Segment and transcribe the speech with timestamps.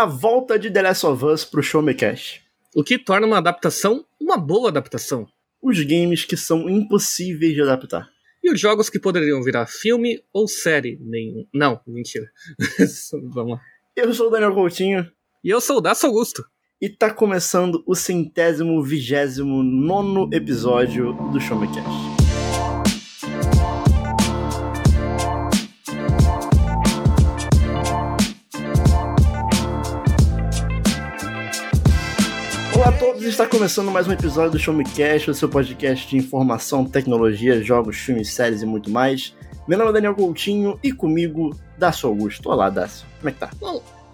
[0.00, 2.40] a volta de The Last of Us pro Show Me Cash.
[2.74, 5.26] O que torna uma adaptação uma boa adaptação.
[5.60, 8.08] Os games que são impossíveis de adaptar.
[8.42, 10.98] E os jogos que poderiam virar filme ou série?
[11.02, 11.46] Nenhum.
[11.52, 12.30] Não, mentira.
[13.34, 13.60] Vamos lá.
[13.94, 15.10] Eu sou o Daniel Coutinho.
[15.44, 16.44] E eu sou o Daço Augusto.
[16.80, 22.19] E tá começando o centésimo vigésimo nono episódio do Show Me Cash.
[33.20, 36.86] Todos, está começando mais um episódio do Show Me Cash, o seu podcast de informação,
[36.86, 39.36] tecnologia, jogos, filmes, séries e muito mais.
[39.68, 42.48] Meu nome é Daniel Coutinho e comigo, Dácio Augusto.
[42.48, 43.06] Olá, Dácio.
[43.18, 43.50] Como é que tá?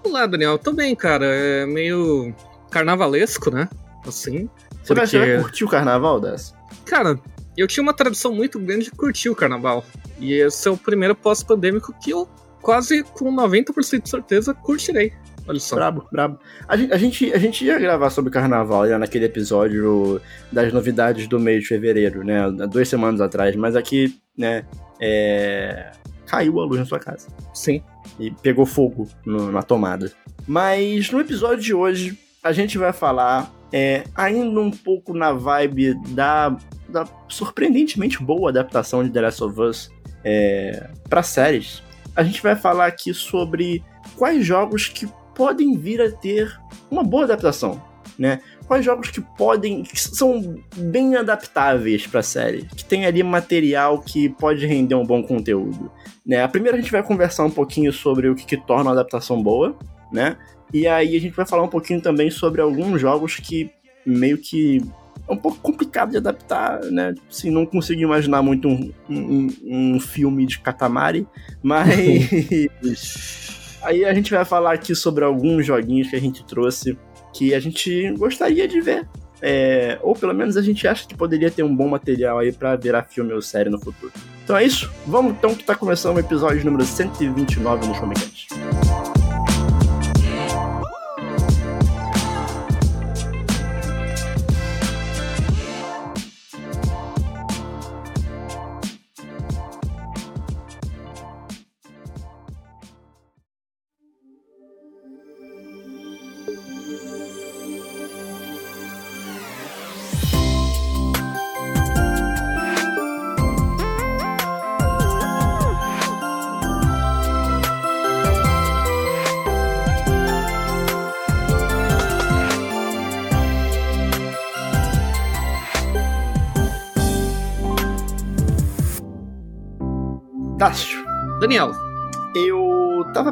[0.02, 0.58] Olá, Daniel.
[0.58, 1.24] Tô bem, cara.
[1.24, 2.34] É meio
[2.68, 3.68] carnavalesco, né?
[4.04, 4.50] Assim.
[4.82, 6.56] Você, você vai porque- curtir o carnaval, Dácio?
[6.84, 7.16] Cara,
[7.56, 9.84] eu tinha uma tradição muito grande de curtir o carnaval.
[10.18, 12.28] E esse é o primeiro pós-pandêmico que eu
[12.60, 15.12] quase com 90% de certeza curtirei.
[15.48, 15.76] Olha só.
[15.76, 16.38] Brabo, brabo.
[16.68, 21.26] A gente, a, gente, a gente ia gravar sobre carnaval né, naquele episódio das novidades
[21.28, 22.50] do mês de fevereiro, né?
[22.70, 24.64] Duas semanas atrás, mas aqui, né?
[25.00, 25.92] é,
[26.26, 27.28] Caiu a luz na sua casa.
[27.54, 27.80] Sim.
[28.18, 30.10] e pegou fogo no- na tomada.
[30.46, 35.94] Mas no episódio de hoje, a gente vai falar é, ainda um pouco na vibe
[36.08, 36.56] da,
[36.88, 39.90] da surpreendentemente boa adaptação de The Last of Us
[40.24, 41.82] é, para séries.
[42.14, 43.84] A gente vai falar aqui sobre
[44.16, 46.58] quais jogos que podem vir a ter
[46.90, 47.80] uma boa adaptação,
[48.18, 48.40] né?
[48.66, 54.30] Quais jogos que podem, que são bem adaptáveis para série, que tem ali material que
[54.30, 55.92] pode render um bom conteúdo.
[56.26, 56.42] Né?
[56.42, 59.40] A primeira a gente vai conversar um pouquinho sobre o que, que torna uma adaptação
[59.40, 59.76] boa,
[60.10, 60.36] né?
[60.72, 63.70] E aí a gente vai falar um pouquinho também sobre alguns jogos que
[64.04, 64.82] meio que
[65.28, 67.14] é um pouco complicado de adaptar, né?
[67.30, 71.26] Assim, não consigo imaginar muito um, um, um filme de Katamari,
[71.62, 76.98] mas aí a gente vai falar aqui sobre alguns joguinhos que a gente trouxe
[77.32, 79.06] que a gente gostaria de ver.
[79.42, 82.74] É, ou pelo menos a gente acha que poderia ter um bom material aí pra
[82.74, 84.12] virar filme ou série no futuro.
[84.42, 88.48] Então é isso, vamos então que tá começando o episódio número 129 no Showmecast.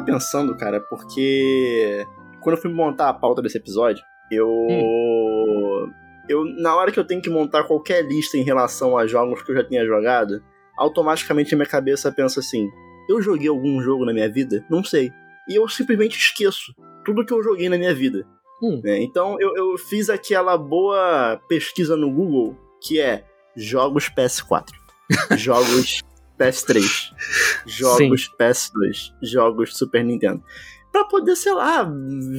[0.05, 2.05] Pensando, cara, porque
[2.41, 4.67] quando eu fui montar a pauta desse episódio, eu.
[6.27, 9.51] Eu, na hora que eu tenho que montar qualquer lista em relação a jogos que
[9.51, 10.41] eu já tenha jogado,
[10.77, 12.67] automaticamente a minha cabeça pensa assim:
[13.09, 14.65] eu joguei algum jogo na minha vida?
[14.69, 15.11] Não sei.
[15.47, 16.73] E eu simplesmente esqueço
[17.03, 18.25] tudo que eu joguei na minha vida.
[18.61, 18.81] Hum.
[18.83, 19.01] né?
[19.01, 24.69] Então eu, eu fiz aquela boa pesquisa no Google que é jogos PS4,
[25.37, 26.01] jogos
[26.39, 27.11] PS3,
[27.65, 30.43] jogos PS2, jogos Super Nintendo.
[30.91, 31.83] Pra poder, sei lá,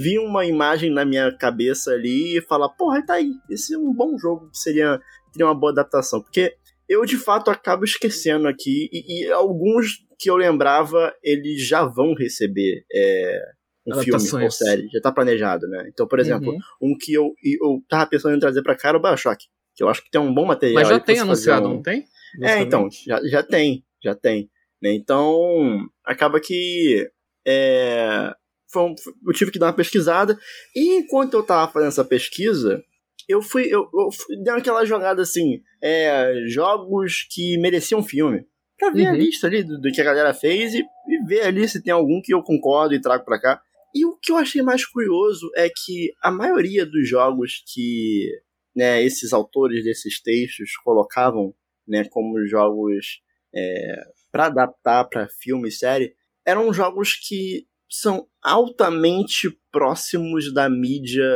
[0.01, 3.93] vir uma imagem na minha cabeça ali e falar, porra, tá aí, esse é um
[3.93, 4.99] bom jogo que seria,
[5.33, 6.23] teria uma boa adaptação.
[6.23, 6.55] Porque
[6.89, 12.15] eu, de fato, acabo esquecendo aqui, e, e alguns que eu lembrava, eles já vão
[12.15, 13.41] receber é,
[13.87, 14.57] um filme ou Adaptações.
[14.57, 15.87] série, já tá planejado, né?
[15.93, 16.59] Então, por exemplo, Uhum.
[16.95, 19.89] um que eu, eu tava pensando em trazer pra cá era o Bioshock, que eu
[19.91, 20.81] acho que tem um bom material.
[20.81, 22.07] Mas já tem anunciado, um- não tem?
[22.43, 24.51] É, então, já, já tem, já tem.
[24.83, 24.93] Né?
[24.95, 27.09] Então, acaba que
[27.47, 28.33] é,
[28.71, 28.95] foi um-
[29.27, 30.39] eu tive que dar uma pesquisada.
[30.75, 32.83] E enquanto eu tava fazendo essa pesquisa,
[33.29, 33.65] eu fui.
[33.67, 38.45] Eu, eu fui- dei aquela jogada assim: é, jogos que mereciam filme.
[38.79, 39.17] Pra ver a Uhum.
[39.17, 42.21] lista ali do, do que a galera fez e, e ver ali se tem algum
[42.23, 43.61] que eu concordo e trago pra cá.
[43.95, 48.29] E o que eu achei mais curioso é que a maioria dos jogos que
[48.77, 51.55] né, esses autores desses textos colocavam
[51.87, 53.21] né, como jogos
[53.55, 54.01] é,
[54.31, 61.27] para adaptar para filme e série, eram jogos que são altamente próximos da mídia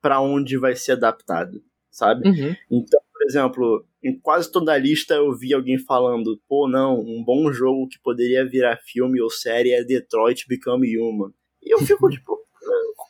[0.00, 2.28] para onde vai ser adaptado, sabe?
[2.28, 2.56] Uhum.
[2.70, 7.22] Então, por exemplo, em quase toda a lista eu vi alguém falando, pô, não, um
[7.24, 11.32] bom jogo que poderia virar filme ou série é Detroit Become Human.
[11.62, 12.36] E eu fico tipo,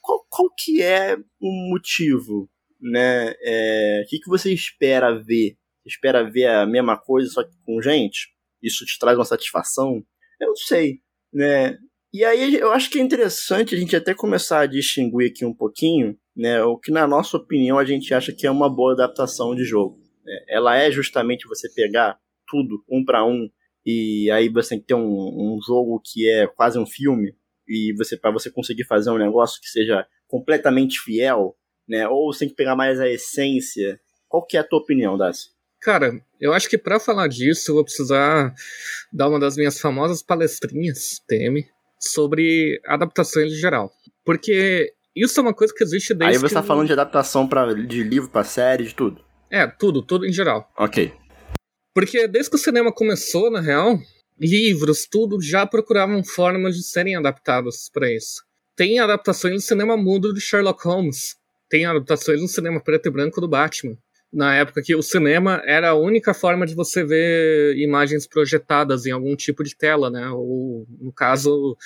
[0.03, 2.49] qual, qual que é o motivo,
[2.81, 3.35] né?
[3.41, 5.57] É, o que, que você espera ver?
[5.83, 8.29] Você espera ver a mesma coisa só que com gente?
[8.63, 10.03] Isso te traz uma satisfação?
[10.41, 11.01] Eu não sei,
[11.33, 11.77] né?
[12.15, 15.55] E aí eu acho que é interessante a gente até começar a distinguir aqui um
[15.55, 19.55] pouquinho, né, o que na nossa opinião a gente acha que é uma boa adaptação
[19.55, 19.99] de jogo.
[20.23, 20.45] Né?
[20.47, 23.49] Ela é justamente você pegar tudo um para um
[23.85, 27.35] e aí você tem que ter um, um jogo que é quase um filme
[27.67, 31.57] e você para você conseguir fazer um negócio que seja completamente fiel,
[31.89, 32.07] né?
[32.09, 33.99] Ou você tem que pegar mais a essência.
[34.29, 35.51] Qual que é a tua opinião, Dácio?
[35.83, 38.55] Cara, eu acho que para falar disso eu vou precisar
[39.13, 41.67] dar uma das minhas famosas palestrinhas, TM,
[41.99, 43.93] sobre adaptações em geral.
[44.25, 46.65] Porque isso é uma coisa que existe desde Aí você que tá eu...
[46.65, 49.25] falando de adaptação pra, de livro para série, de tudo.
[49.51, 50.71] É, tudo, tudo em geral.
[50.79, 51.13] Ok.
[51.93, 53.99] Porque desde que o cinema começou, na real,
[54.39, 58.45] livros, tudo já procuravam formas de serem adaptados para isso.
[58.77, 61.37] Tem adaptações no cinema mudo de Sherlock Holmes.
[61.69, 63.97] Tem adaptações no cinema preto e branco do Batman.
[64.33, 69.11] Na época que o cinema era a única forma de você ver imagens projetadas em
[69.11, 70.29] algum tipo de tela, né?
[70.31, 71.77] Ou, no caso,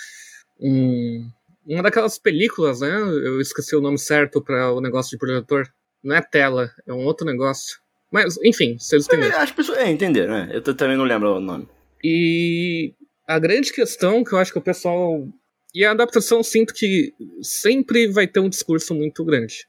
[0.61, 1.29] um,
[1.67, 2.97] uma daquelas películas, né?
[2.97, 5.69] Eu esqueci o nome certo para o negócio de projetor.
[6.03, 7.79] Não é tela, é um outro negócio.
[8.13, 9.37] Mas, enfim, vocês entenderam.
[9.37, 10.51] É, as pessoas é, entenderam, né?
[10.53, 11.69] Eu também não lembro o nome.
[12.03, 12.95] E
[13.27, 15.27] a grande questão que eu acho que o pessoal.
[15.75, 17.13] E a adaptação, eu sinto que
[17.43, 19.67] sempre vai ter um discurso muito grande.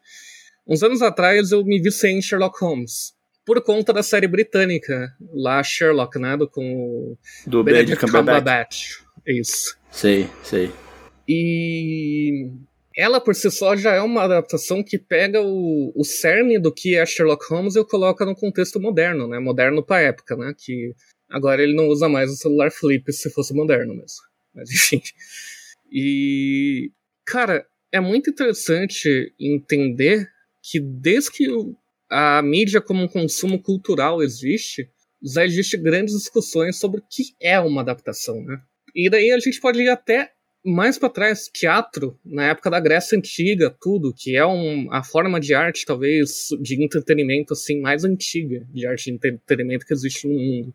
[0.67, 3.13] Uns anos atrás eu me vi sem Sherlock Holmes.
[3.45, 6.35] Por conta da série britânica, lá Sherlock, né?
[6.35, 7.15] Do, com
[7.45, 8.99] Do Benedict Cumberbatch.
[9.25, 9.77] Isso.
[9.89, 10.69] Sei, sei.
[11.25, 12.51] E
[12.95, 16.95] ela por si só já é uma adaptação que pega o, o cerne do que
[16.95, 19.39] é Sherlock Holmes e o coloca no contexto moderno, né?
[19.39, 20.53] Moderno pra época, né?
[20.57, 20.93] Que
[21.29, 24.23] agora ele não usa mais o celular flip se fosse moderno mesmo.
[24.53, 25.01] Mas enfim.
[25.89, 26.91] E
[27.23, 30.27] cara, é muito interessante entender
[30.69, 31.47] que desde que
[32.09, 34.89] a mídia como um consumo cultural existe,
[35.21, 38.61] já existe grandes discussões sobre o que é uma adaptação, né?
[38.93, 40.31] E daí a gente pode ir até
[40.65, 45.39] mais para trás, teatro, na época da Grécia Antiga, tudo, que é um, a forma
[45.39, 50.33] de arte, talvez, de entretenimento, assim, mais antiga de arte de entretenimento que existe no
[50.33, 50.73] mundo.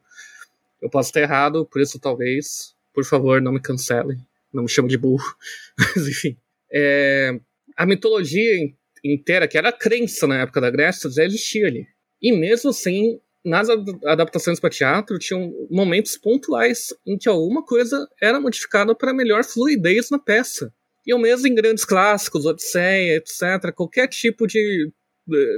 [0.80, 4.18] Eu posso estar errado, por isso, talvez, por favor, não me cancelem,
[4.52, 5.36] não me chame de burro,
[5.78, 6.36] mas, enfim.
[6.72, 7.38] É,
[7.76, 8.72] a mitologia
[9.04, 11.86] inteira, que era crença na época da Grécia, já existia ali.
[12.20, 18.40] E mesmo assim, nas adaptações para teatro, tinham momentos pontuais em que alguma coisa era
[18.40, 20.72] modificada para melhor fluidez na peça.
[21.04, 24.92] E o mesmo em grandes clássicos, Odisseia, etc., qualquer tipo de,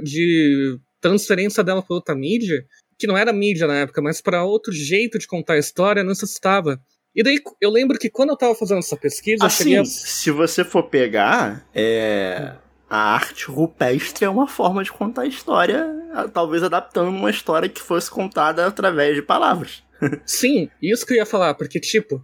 [0.03, 2.65] de transferência dela para outra mídia,
[2.97, 6.81] que não era mídia na época, mas para outro jeito de contar a história, necessitava.
[7.13, 9.85] E daí eu lembro que quando eu estava fazendo essa pesquisa, assim, a...
[9.85, 12.55] se você for pegar, é
[12.89, 15.87] a arte rupestre é uma forma de contar a história,
[16.33, 19.83] talvez adaptando uma história que fosse contada através de palavras.
[20.25, 22.23] Sim, isso que eu ia falar, porque, tipo,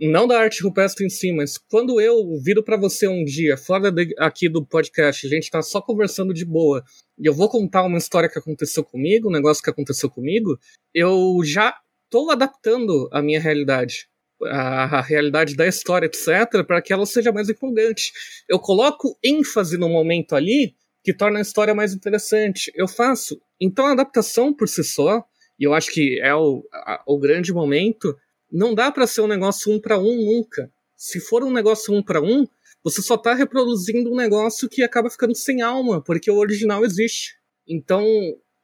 [0.00, 3.90] não da arte rupestre em si, mas quando eu viro para você um dia, fora
[3.90, 6.84] de, aqui do podcast, a gente tá só conversando de boa,
[7.18, 10.58] e eu vou contar uma história que aconteceu comigo, um negócio que aconteceu comigo,
[10.94, 11.74] eu já
[12.10, 14.11] tô adaptando a minha realidade
[14.46, 18.12] a, realidade da história, etc., para que ela seja mais empolgante.
[18.48, 20.74] Eu coloco ênfase no momento ali
[21.04, 22.72] que torna a história mais interessante.
[22.74, 23.40] Eu faço.
[23.60, 25.24] Então a adaptação por si só,
[25.58, 28.16] e eu acho que é o, a, o grande momento,
[28.50, 30.70] não dá para ser um negócio um para um nunca.
[30.96, 32.46] Se for um negócio um para um,
[32.84, 37.36] você só está reproduzindo um negócio que acaba ficando sem alma, porque o original existe.
[37.66, 38.04] Então,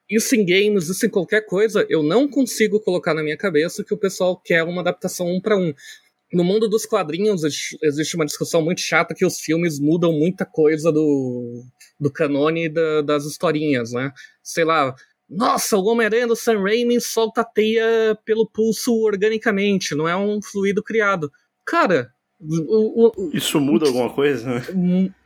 [0.09, 3.93] isso em games, isso em qualquer coisa, eu não consigo colocar na minha cabeça que
[3.93, 5.75] o pessoal quer uma adaptação um para um.
[6.33, 7.43] No mundo dos quadrinhos
[7.83, 11.63] existe uma discussão muito chata que os filmes mudam muita coisa do,
[11.99, 14.13] do canone da, das historinhas, né?
[14.43, 14.95] Sei lá,
[15.29, 20.41] nossa, o Homem-Aranha do Sam Raimi solta a teia pelo pulso organicamente, não é um
[20.41, 21.31] fluido criado.
[21.67, 22.11] Cara,
[22.41, 24.63] o, o, isso muda alguma coisa?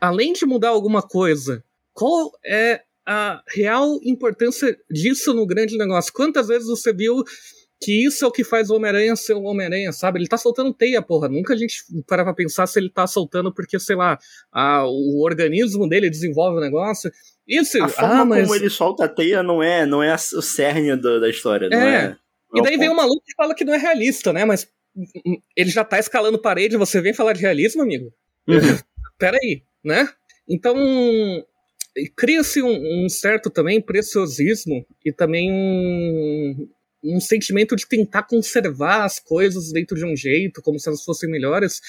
[0.01, 1.63] Além de mudar alguma coisa,
[1.93, 6.13] qual é a real importância disso no grande negócio.
[6.13, 7.25] Quantas vezes você viu
[7.83, 10.21] que isso é o que faz o Homem-Aranha ser o Homem-Aranha, sabe?
[10.21, 11.29] Ele tá soltando teia, porra.
[11.29, 14.19] Nunca a gente para pra pensar se ele tá soltando porque, sei lá,
[14.53, 17.11] a, o organismo dele desenvolve o negócio.
[17.47, 18.43] Isso, a forma ah, mas...
[18.43, 21.79] como ele solta a teia não é, não é o cerne do, da história, não
[21.79, 22.05] é.
[22.05, 22.09] é
[22.53, 24.45] não e daí vem um maluco que fala que não é realista, né?
[24.45, 24.69] Mas
[25.57, 28.13] ele já tá escalando parede, você vem falar de realismo, amigo?
[28.47, 28.59] Uhum.
[29.19, 30.09] Peraí, né?
[30.49, 30.77] Então,
[32.17, 36.69] cria-se um, um, certo também preciosismo e também um,
[37.05, 41.31] um sentimento de tentar conservar as coisas dentro de um jeito, como se elas fossem
[41.31, 41.81] melhores.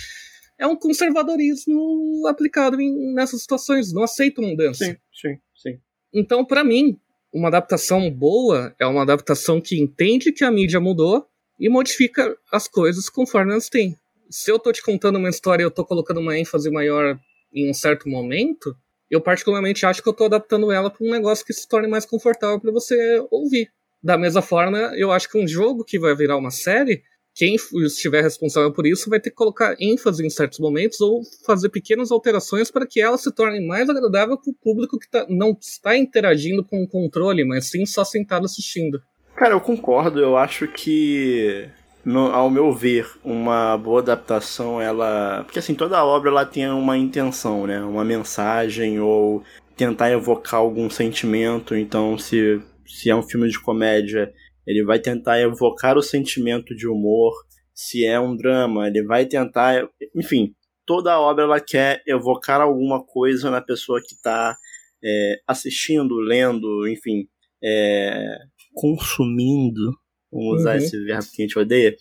[0.57, 4.85] É um conservadorismo aplicado em, nessas situações, não aceito mudança.
[4.85, 5.79] Sim, sim, sim.
[6.13, 6.99] Então, para mim,
[7.33, 11.27] uma adaptação boa é uma adaptação que entende que a mídia mudou
[11.59, 13.97] e modifica as coisas conforme elas têm.
[14.29, 17.19] se eu tô te contando uma história e eu tô colocando uma ênfase maior
[17.53, 18.75] em um certo momento,
[19.09, 22.05] eu particularmente acho que eu tô adaptando ela para um negócio que se torne mais
[22.05, 23.69] confortável para você ouvir.
[24.01, 27.03] Da mesma forma, eu acho que um jogo que vai virar uma série,
[27.35, 31.69] quem estiver responsável por isso vai ter que colocar ênfase em certos momentos ou fazer
[31.69, 35.57] pequenas alterações para que ela se torne mais agradável para o público que tá, não
[35.59, 39.01] está interagindo com o controle, mas sim só sentado assistindo.
[39.35, 40.19] Cara, eu concordo.
[40.19, 41.67] Eu acho que,
[42.05, 45.43] no, ao meu ver, uma boa adaptação, ela.
[45.43, 47.81] Porque assim, toda obra ela tem uma intenção, né?
[47.81, 49.43] Uma mensagem ou
[49.75, 51.75] tentar evocar algum sentimento.
[51.75, 54.33] Então, se, se é um filme de comédia
[54.65, 57.33] ele vai tentar evocar o sentimento de humor.
[57.73, 59.87] Se é um drama, ele vai tentar.
[60.15, 60.53] Enfim,
[60.85, 64.55] toda obra ela quer evocar alguma coisa na pessoa que está
[65.03, 67.27] é, assistindo, lendo, enfim,
[67.63, 68.37] é,
[68.73, 69.91] consumindo.
[70.33, 70.77] Vamos usar uhum.
[70.77, 71.95] esse verbo que a gente odeia,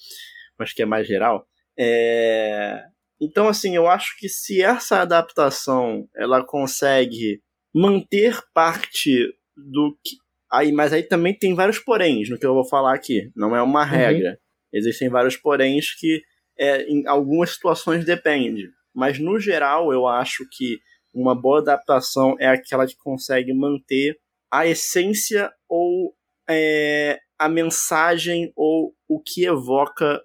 [0.58, 1.46] mas que é mais geral.
[1.78, 2.82] É,
[3.20, 7.40] então, assim, eu acho que se essa adaptação ela consegue
[7.74, 10.16] manter parte do que,
[10.52, 13.32] Aí, mas aí também tem vários poréns no que eu vou falar aqui.
[13.34, 13.88] Não é uma uhum.
[13.88, 14.30] regra.
[14.30, 14.36] Uhum.
[14.74, 16.22] Existem vários poréns que
[16.58, 18.68] é, em algumas situações depende.
[18.94, 20.78] Mas no geral, eu acho que
[21.14, 24.18] uma boa adaptação é aquela que consegue manter
[24.52, 26.14] a essência ou
[26.48, 30.20] é, a mensagem ou o que evoca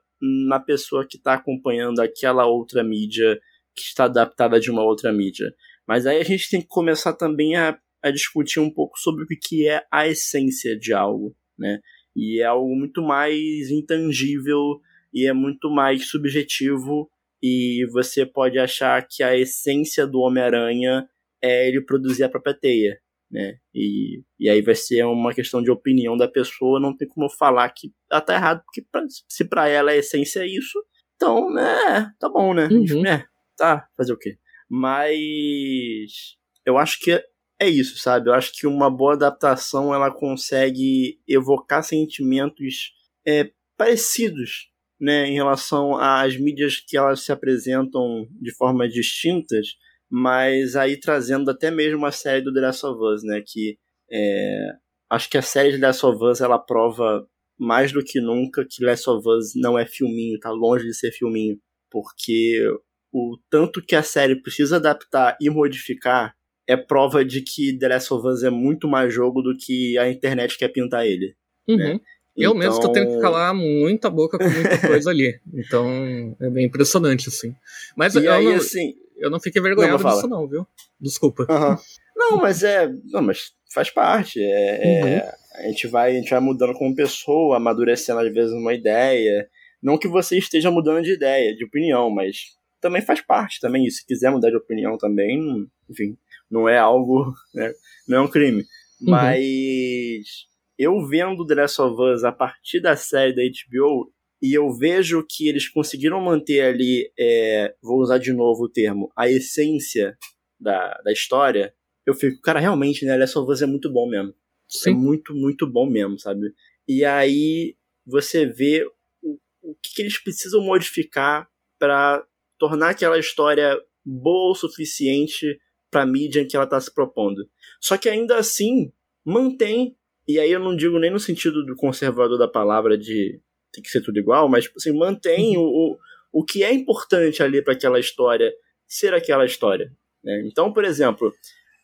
[0.47, 3.39] na pessoa que está acompanhando aquela outra mídia
[3.75, 5.53] que está adaptada de uma outra mídia.
[5.87, 9.27] Mas aí a gente tem que começar também a a discutir um pouco sobre o
[9.27, 11.79] que é a essência de algo, né?
[12.15, 14.79] E é algo muito mais intangível
[15.13, 17.09] e é muito mais subjetivo
[17.41, 21.07] e você pode achar que a essência do Homem-Aranha
[21.41, 23.57] é ele produzir a própria teia, né?
[23.73, 27.69] E, e aí vai ser uma questão de opinião da pessoa, não tem como falar
[27.69, 30.79] que ela tá errado, porque pra, se para ela a essência é isso,
[31.15, 32.67] então, né, tá bom, né?
[32.71, 33.05] Uhum.
[33.05, 33.25] É,
[33.57, 34.37] tá, fazer o quê?
[34.69, 37.11] Mas eu acho que
[37.59, 38.29] é isso, sabe?
[38.29, 42.93] Eu acho que uma boa adaptação ela consegue evocar sentimentos
[43.25, 44.69] é, parecidos,
[44.99, 49.67] né, em relação às mídias que elas se apresentam de formas distintas,
[50.09, 53.77] mas aí trazendo até mesmo a série do The Last of Us, né, que
[54.11, 54.69] é,
[55.09, 57.27] acho que a série de The Last of Us ela prova
[57.59, 61.11] mais do que nunca que Last of Us não é filminho, tá longe de ser
[61.11, 61.57] filminho,
[61.89, 62.63] porque
[63.11, 66.35] o tanto que a série precisa adaptar e modificar
[66.67, 70.09] é prova de que The Last of Us é muito mais jogo do que a
[70.09, 71.35] internet quer pintar ele.
[71.67, 71.77] Uhum.
[71.77, 71.99] Né?
[72.35, 72.55] Eu então...
[72.55, 75.39] mesmo tô tendo que então calar muita boca com muita coisa ali.
[75.51, 77.55] Então é bem impressionante, assim.
[77.95, 80.67] Mas e eu, aí, não, assim, eu não fiquei vergonhado não, disso, não, viu?
[80.99, 81.45] Desculpa.
[81.49, 81.77] Uhum.
[82.15, 82.89] Não, mas é.
[83.05, 84.41] Não, mas faz parte.
[84.41, 85.07] É, é uhum.
[85.07, 89.47] é, a, gente vai, a gente vai mudando como pessoa, amadurecendo às vezes uma ideia.
[89.81, 93.85] Não que você esteja mudando de ideia, de opinião, mas também faz parte também.
[93.85, 96.17] E se quiser mudar de opinião também, enfim,
[96.49, 97.71] não é algo, né,
[98.07, 98.61] não é um crime.
[99.01, 99.11] Uhum.
[99.11, 100.47] Mas
[100.77, 105.25] eu vendo The Last of Us a partir da série da HBO e eu vejo
[105.27, 110.17] que eles conseguiram manter ali, é, vou usar de novo o termo, a essência
[110.59, 111.73] da, da história,
[112.05, 114.33] eu fico, cara, realmente, né, Last of Us é muito bom mesmo.
[114.67, 114.91] Sim.
[114.91, 116.53] É muito, muito bom mesmo, sabe?
[116.87, 117.75] E aí
[118.05, 118.85] você vê
[119.21, 122.25] o, o que, que eles precisam modificar para
[122.57, 125.59] tornar aquela história boa o suficiente
[125.91, 127.47] para mídia em que ela está se propondo.
[127.81, 128.91] Só que ainda assim
[129.25, 133.41] mantém, e aí eu não digo nem no sentido do conservador da palavra de
[133.77, 135.63] tem que ser tudo igual, mas assim, mantém uhum.
[135.63, 135.97] o,
[136.41, 138.51] o, que é importante ali para aquela história
[138.87, 139.91] ser aquela história.
[140.23, 140.43] Né?
[140.45, 141.31] Então, por exemplo,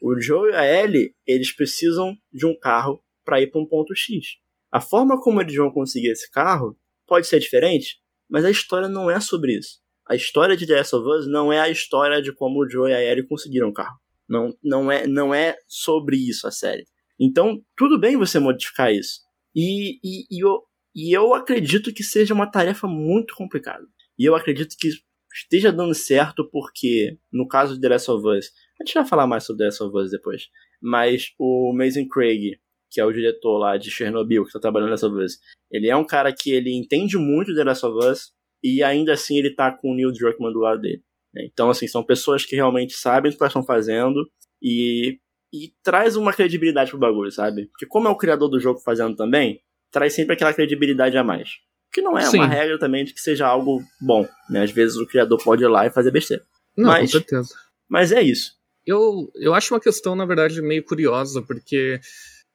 [0.01, 3.95] o Joe e a Ellie, eles precisam de um carro para ir para um ponto
[3.95, 4.37] X.
[4.71, 7.97] A forma como eles vão conseguir esse carro pode ser diferente,
[8.29, 11.51] mas a história não é sobre isso a história de The Last of Us não
[11.51, 13.97] é a história de como o Joe e a Ellie conseguiram o carro.
[14.27, 16.85] Não, não, é, não é sobre isso a série.
[17.19, 19.21] Então, tudo bem você modificar isso.
[19.55, 20.61] E, e, e, eu,
[20.95, 23.85] e eu acredito que seja uma tarefa muito complicada.
[24.17, 24.89] E eu acredito que
[25.33, 29.25] esteja dando certo porque, no caso de The Last of Us, a gente vai falar
[29.25, 30.49] mais sobre The Last of Us depois,
[30.81, 32.59] mas o Mason Craig,
[32.91, 35.39] que é o diretor lá de Chernobyl, que está trabalhando The Last of Us,
[35.71, 38.31] ele é um cara que ele entende muito The Last of Us,
[38.63, 41.03] e ainda assim ele tá com o Neil Druckmann do lado dele.
[41.33, 41.45] Né?
[41.51, 44.29] Então, assim, são pessoas que realmente sabem o que elas estão fazendo
[44.61, 45.19] e,
[45.51, 47.65] e traz uma credibilidade pro bagulho, sabe?
[47.67, 49.59] Porque como é o criador do jogo fazendo também,
[49.93, 51.51] traz sempre aquela credibilidade a mais.
[51.93, 52.39] Que não é Sim.
[52.39, 54.63] uma regra também de que seja algo bom, né?
[54.63, 56.43] Às vezes o criador pode ir lá e fazer besteira.
[56.75, 57.53] Não, mas, com certeza.
[57.87, 58.57] Mas é isso.
[58.85, 62.01] Eu, eu acho uma questão, na verdade, meio curiosa, porque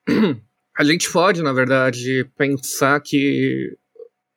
[0.76, 3.76] a gente pode, na verdade, pensar que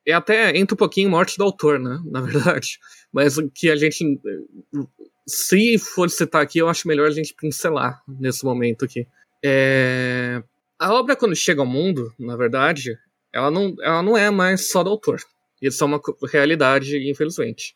[0.06, 2.00] é até entra um pouquinho morte do autor, né?
[2.06, 2.78] Na verdade.
[3.12, 4.20] Mas o que a gente.
[5.26, 9.06] Se for citar aqui, eu acho melhor a gente pincelar nesse momento aqui.
[9.44, 10.42] É,
[10.82, 12.98] a obra, quando chega ao mundo, na verdade,
[13.32, 15.20] ela não, ela não é mais só do autor.
[15.60, 17.72] Isso é uma realidade, infelizmente.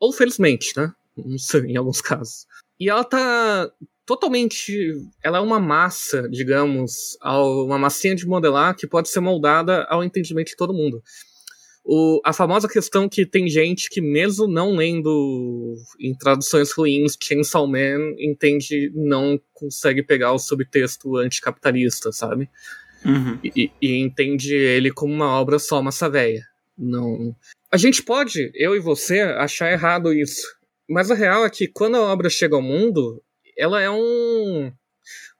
[0.00, 0.92] Ou felizmente, né?
[1.16, 2.46] Não sei, em alguns casos.
[2.78, 3.70] E ela tá
[4.04, 4.92] totalmente.
[5.22, 10.48] Ela é uma massa, digamos, uma massinha de modelar que pode ser moldada ao entendimento
[10.48, 11.00] de todo mundo.
[11.90, 17.66] O, a famosa questão que tem gente que, mesmo não lendo em traduções ruins, Chainsaw
[17.66, 22.50] Man entende, não consegue pegar o subtexto anticapitalista, sabe?
[23.06, 23.38] Uhum.
[23.42, 26.44] E, e, entende ele como uma obra só massa véia.
[26.76, 27.34] Não.
[27.72, 30.46] A gente pode, eu e você, achar errado isso.
[30.86, 33.22] Mas a real é que quando a obra chega ao mundo,
[33.56, 34.70] ela é um,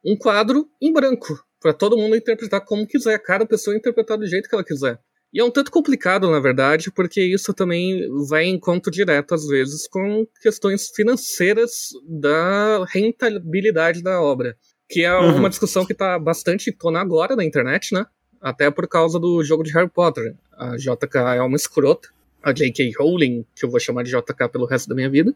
[0.02, 4.48] um quadro em branco para todo mundo interpretar como quiser, cada pessoa interpretar do jeito
[4.48, 4.98] que ela quiser.
[5.32, 9.46] E é um tanto complicado, na verdade, porque isso também vai em conto direto, às
[9.46, 14.56] vezes, com questões financeiras da rentabilidade da obra.
[14.88, 15.36] Que é uhum.
[15.36, 18.06] uma discussão que está bastante tona agora na internet, né?
[18.40, 20.34] Até por causa do jogo de Harry Potter.
[20.52, 22.08] A JK é uma escrota.
[22.42, 22.92] A J.K.
[22.98, 25.34] Rowling, que eu vou chamar de JK pelo resto da minha vida,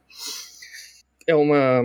[1.27, 1.83] é uma.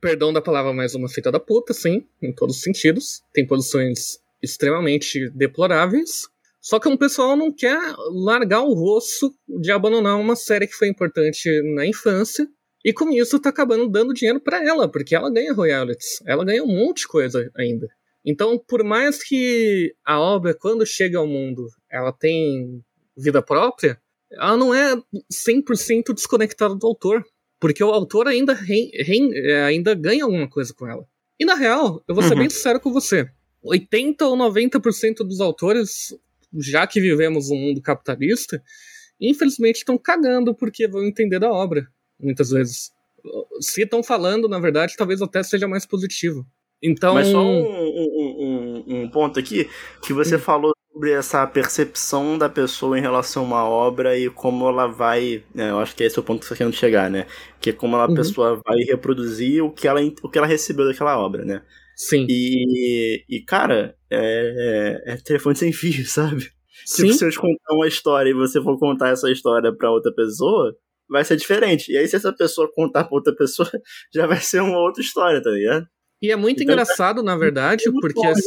[0.00, 3.24] Perdão da palavra, mas uma fita da puta, sim, em todos os sentidos.
[3.32, 6.28] Tem posições extremamente deploráveis.
[6.68, 7.80] Só que um pessoal não quer
[8.12, 12.46] largar o rosto de abandonar uma série que foi importante na infância
[12.84, 16.62] e com isso tá acabando dando dinheiro para ela, porque ela ganha royalties, ela ganha
[16.62, 17.88] um monte de coisa ainda.
[18.22, 22.84] Então, por mais que a obra, quando chega ao mundo, ela tem
[23.16, 23.98] vida própria,
[24.30, 24.94] ela não é
[25.32, 27.24] 100% desconectada do autor,
[27.58, 28.54] porque o autor ainda,
[29.32, 31.06] é, ainda ganha alguma coisa com ela.
[31.40, 32.40] E na real, eu vou ser uhum.
[32.40, 33.26] bem sincero com você,
[33.62, 36.12] 80 ou 90% dos autores,
[36.54, 38.62] já que vivemos um mundo capitalista,
[39.20, 41.88] infelizmente estão cagando porque vão entender da obra
[42.18, 42.90] muitas vezes.
[43.60, 46.46] Se estão falando, na verdade, talvez até seja mais positivo.
[46.82, 47.14] Então.
[47.14, 49.68] Mas só um, um, um, um ponto aqui,
[50.02, 50.40] que você hum.
[50.40, 55.44] falou sobre essa percepção da pessoa em relação a uma obra e como ela vai.
[55.54, 57.26] Né, eu acho que esse é o ponto que você está querendo chegar, né?
[57.60, 58.14] Que é como a uhum.
[58.14, 61.62] pessoa vai reproduzir o que, ela, o que ela recebeu daquela obra, né?
[61.98, 62.26] Sim.
[62.28, 66.52] E, e cara, é, é, é telefone sem fio, sabe?
[66.86, 67.06] Sim.
[67.06, 70.14] Tipo, se eu te contar uma história e você for contar essa história para outra
[70.14, 70.76] pessoa,
[71.10, 71.90] vai ser diferente.
[71.90, 73.68] E aí, se essa pessoa contar pra outra pessoa,
[74.14, 75.88] já vai ser uma outra história, tá ligado?
[76.22, 78.20] E é muito então, engraçado, na verdade, porque.
[78.20, 78.46] Longe, as...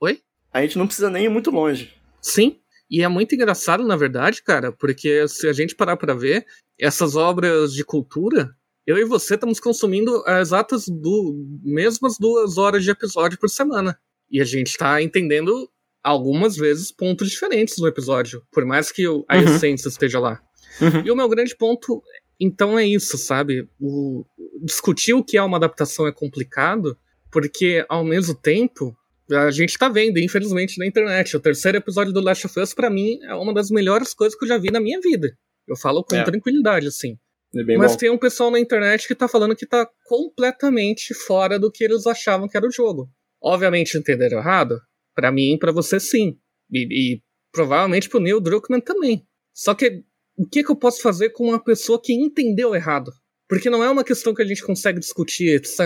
[0.00, 0.20] Oi?
[0.52, 1.92] A gente não precisa nem ir muito longe.
[2.20, 2.60] Sim.
[2.90, 6.44] E é muito engraçado, na verdade, cara, porque se a gente parar pra ver,
[6.78, 8.54] essas obras de cultura,
[8.86, 13.98] eu e você estamos consumindo as exatas do, mesmas duas horas de episódio por semana.
[14.30, 15.70] E a gente tá entendendo
[16.02, 19.24] algumas vezes pontos diferentes no episódio, por mais que a uhum.
[19.28, 20.40] essência esteja lá.
[20.80, 21.06] Uhum.
[21.06, 22.02] E o meu grande ponto,
[22.38, 23.68] então, é isso, sabe?
[23.80, 24.24] O,
[24.62, 26.98] discutir o que é uma adaptação é complicado,
[27.30, 28.94] porque, ao mesmo tempo,
[29.30, 31.36] a gente tá vendo, infelizmente, na internet.
[31.36, 34.44] O terceiro episódio do Last of Us, pra mim, é uma das melhores coisas que
[34.44, 35.36] eu já vi na minha vida.
[35.66, 36.22] Eu falo com é.
[36.22, 37.18] tranquilidade, assim.
[37.56, 37.98] É Mas bom.
[37.98, 42.06] tem um pessoal na internet que tá falando que tá completamente fora do que eles
[42.06, 43.08] achavam que era o jogo.
[43.42, 44.80] Obviamente entenderam errado?
[45.14, 46.36] para mim pra você sim.
[46.70, 49.24] E, e provavelmente pro Neil Druckmann também.
[49.54, 50.02] Só que
[50.36, 53.12] o que, que eu posso fazer com uma pessoa que entendeu errado?
[53.48, 55.80] Porque não é uma questão que a gente consegue discutir, etc.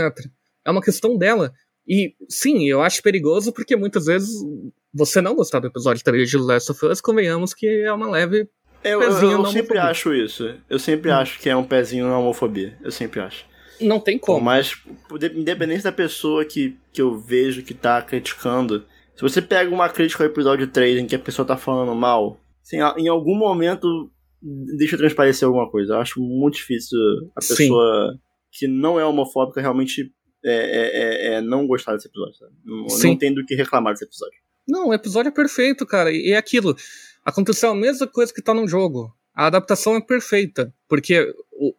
[0.65, 1.53] É uma questão dela.
[1.87, 4.31] E sim, eu acho perigoso porque muitas vezes
[4.93, 8.49] você não gostar do episódio 3 de Last of Us, convenhamos que é uma leve.
[8.83, 10.55] Eu, eu, eu sempre acho isso.
[10.69, 11.15] Eu sempre hum.
[11.15, 12.77] acho que é um pezinho na homofobia.
[12.83, 13.45] Eu sempre acho.
[13.81, 14.45] Não tem como.
[14.45, 14.77] Mas,
[15.35, 20.25] independente da pessoa que, que eu vejo que tá criticando, se você pega uma crítica
[20.25, 24.11] ao episódio 3 em que a pessoa tá falando mal, assim, em algum momento
[24.77, 25.95] deixa transparecer alguma coisa.
[25.95, 26.99] Eu acho muito difícil
[27.35, 28.21] a pessoa Sim.
[28.53, 30.13] que não é homofóbica realmente
[30.45, 32.35] é, é, é, é não gostar desse episódio.
[32.65, 34.39] Não, não tem do que reclamar desse episódio.
[34.67, 36.13] Não, o episódio é perfeito, cara.
[36.13, 36.77] E é aquilo.
[37.25, 39.15] Aconteceu a mesma coisa que tá no jogo.
[39.35, 41.75] A adaptação é perfeita, porque o,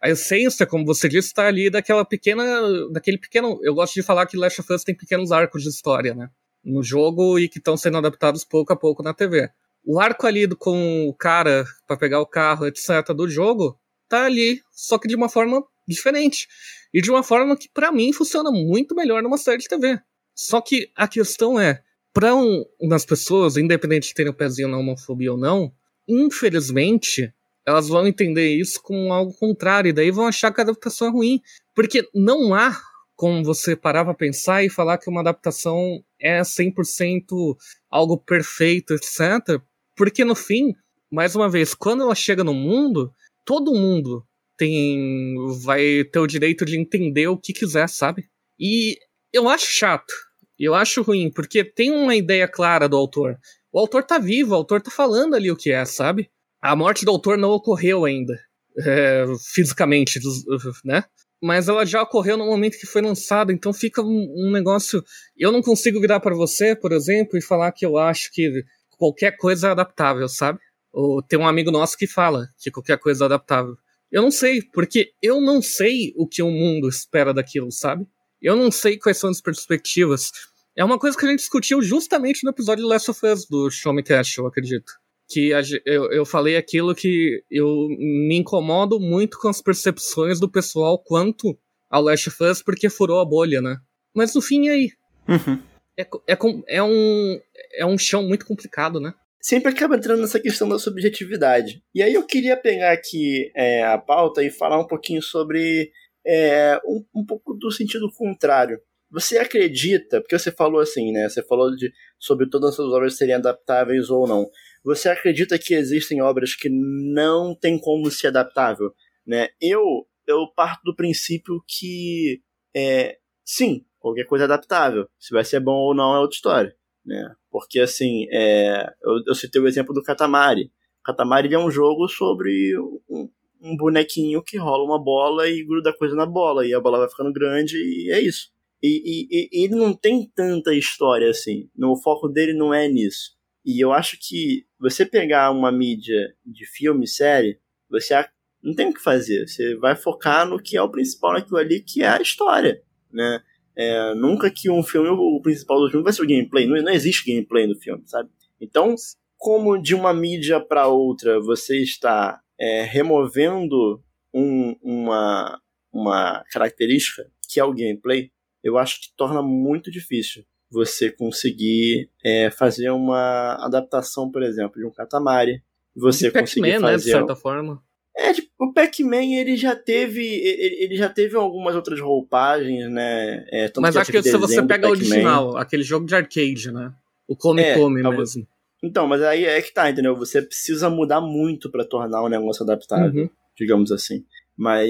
[0.00, 2.44] a essência, como você disse, está ali daquela pequena,
[2.90, 3.58] daquele pequeno.
[3.62, 6.30] Eu gosto de falar que Last of Us tem pequenos arcos de história, né?
[6.64, 9.50] No jogo e que estão sendo adaptados pouco a pouco na TV
[9.84, 14.24] o arco ali do, com o cara para pegar o carro, etc., do jogo, tá
[14.24, 16.48] ali, só que de uma forma diferente.
[16.92, 20.00] E de uma forma que, para mim, funciona muito melhor numa série de TV.
[20.34, 24.78] Só que a questão é, para um, umas pessoas, independente de terem um pezinho na
[24.78, 25.72] homofobia ou não,
[26.08, 27.32] infelizmente,
[27.66, 31.10] elas vão entender isso como algo contrário, e daí vão achar que a adaptação é
[31.10, 31.40] ruim.
[31.74, 32.76] Porque não há
[33.14, 37.56] como você parar pra pensar e falar que uma adaptação é 100%
[37.90, 39.60] algo perfeito, etc.
[39.94, 40.74] Porque no fim,
[41.10, 43.12] mais uma vez, quando ela chega no mundo,
[43.44, 48.28] todo mundo tem vai ter o direito de entender o que quiser, sabe?
[48.58, 48.98] E
[49.32, 50.12] eu acho chato.
[50.60, 53.38] Eu acho ruim, porque tem uma ideia clara do autor.
[53.72, 56.30] O autor tá vivo, o autor tá falando ali o que é, sabe?
[56.60, 58.38] A morte do autor não ocorreu ainda,
[58.78, 60.20] é, fisicamente,
[60.84, 61.04] né?
[61.42, 65.02] Mas ela já ocorreu no momento que foi lançada, então fica um, um negócio.
[65.34, 68.62] Eu não consigo virar para você, por exemplo, e falar que eu acho que
[68.98, 70.58] qualquer coisa é adaptável, sabe?
[70.92, 73.78] Ou tem um amigo nosso que fala que qualquer coisa é adaptável.
[74.12, 78.06] Eu não sei, porque eu não sei o que o mundo espera daquilo, sabe?
[78.42, 80.30] Eu não sei quais são as perspectivas.
[80.76, 83.92] É uma coisa que a gente discutiu justamente no episódio Last of Us do Show
[83.92, 84.92] Me Cash, eu acredito.
[85.28, 90.50] Que a, eu, eu falei aquilo que eu me incomodo muito com as percepções do
[90.50, 93.76] pessoal quanto ao Last of Us porque furou a bolha, né?
[94.14, 94.92] Mas no fim, e aí?
[95.28, 95.62] Uhum.
[95.96, 97.40] É, é, é, um,
[97.74, 99.12] é um chão muito complicado, né?
[99.40, 101.82] Sempre acaba entrando nessa questão da subjetividade.
[101.94, 105.90] E aí eu queria pegar aqui é, a pauta e falar um pouquinho sobre
[106.26, 108.80] é, um, um pouco do sentido contrário.
[109.10, 111.28] Você acredita, porque você falou assim, né?
[111.28, 114.46] Você falou de, sobre todas as obras serem adaptáveis ou não.
[114.84, 118.92] Você acredita que existem obras que não tem como ser adaptável,
[119.26, 119.48] né?
[119.60, 122.40] Eu eu parto do princípio que
[122.74, 125.08] é, sim, qualquer coisa é adaptável.
[125.18, 127.34] Se vai ser bom ou não é outra história, né?
[127.50, 130.70] Porque assim, é, eu, eu citei o exemplo do Katamari.
[131.04, 133.28] Katamari é um jogo sobre um,
[133.60, 137.08] um bonequinho que rola uma bola e gruda coisa na bola e a bola vai
[137.08, 138.50] ficando grande e é isso.
[138.82, 141.68] E, e, e, ele não tem tanta história assim.
[141.78, 143.32] O foco dele não é nisso.
[143.64, 147.58] E eu acho que você pegar uma mídia de filme, série,
[147.90, 148.14] você
[148.62, 149.46] não tem o que fazer.
[149.46, 153.42] Você vai focar no que é o principal naquilo ali, que é a história, né?
[153.76, 156.66] É, nunca que um filme, o principal do filme vai ser o gameplay.
[156.66, 158.28] Não, não existe gameplay no filme, sabe?
[158.60, 158.94] Então,
[159.36, 164.02] como de uma mídia para outra você está é, removendo
[164.34, 165.60] um, uma,
[165.92, 168.30] uma característica que é o gameplay,
[168.62, 174.86] eu acho que torna muito difícil você conseguir é, fazer uma adaptação, por exemplo, de
[174.86, 175.62] um Katamari.
[175.96, 176.92] Você conseguir fazer.
[176.92, 177.82] Né, de certa forma.
[178.16, 180.24] É, tipo, o Pac-Man ele já teve.
[180.24, 183.44] Ele já teve algumas outras roupagens, né?
[183.50, 186.92] É, Mas acho que se você pega o original, aquele jogo de arcade, né?
[187.26, 188.46] O Come é, Come mesmo.
[188.82, 190.16] Então, mas aí é que tá, entendeu?
[190.16, 193.30] Você precisa mudar muito para tornar o negócio adaptável, uhum.
[193.56, 194.24] digamos assim.
[194.56, 194.88] Mas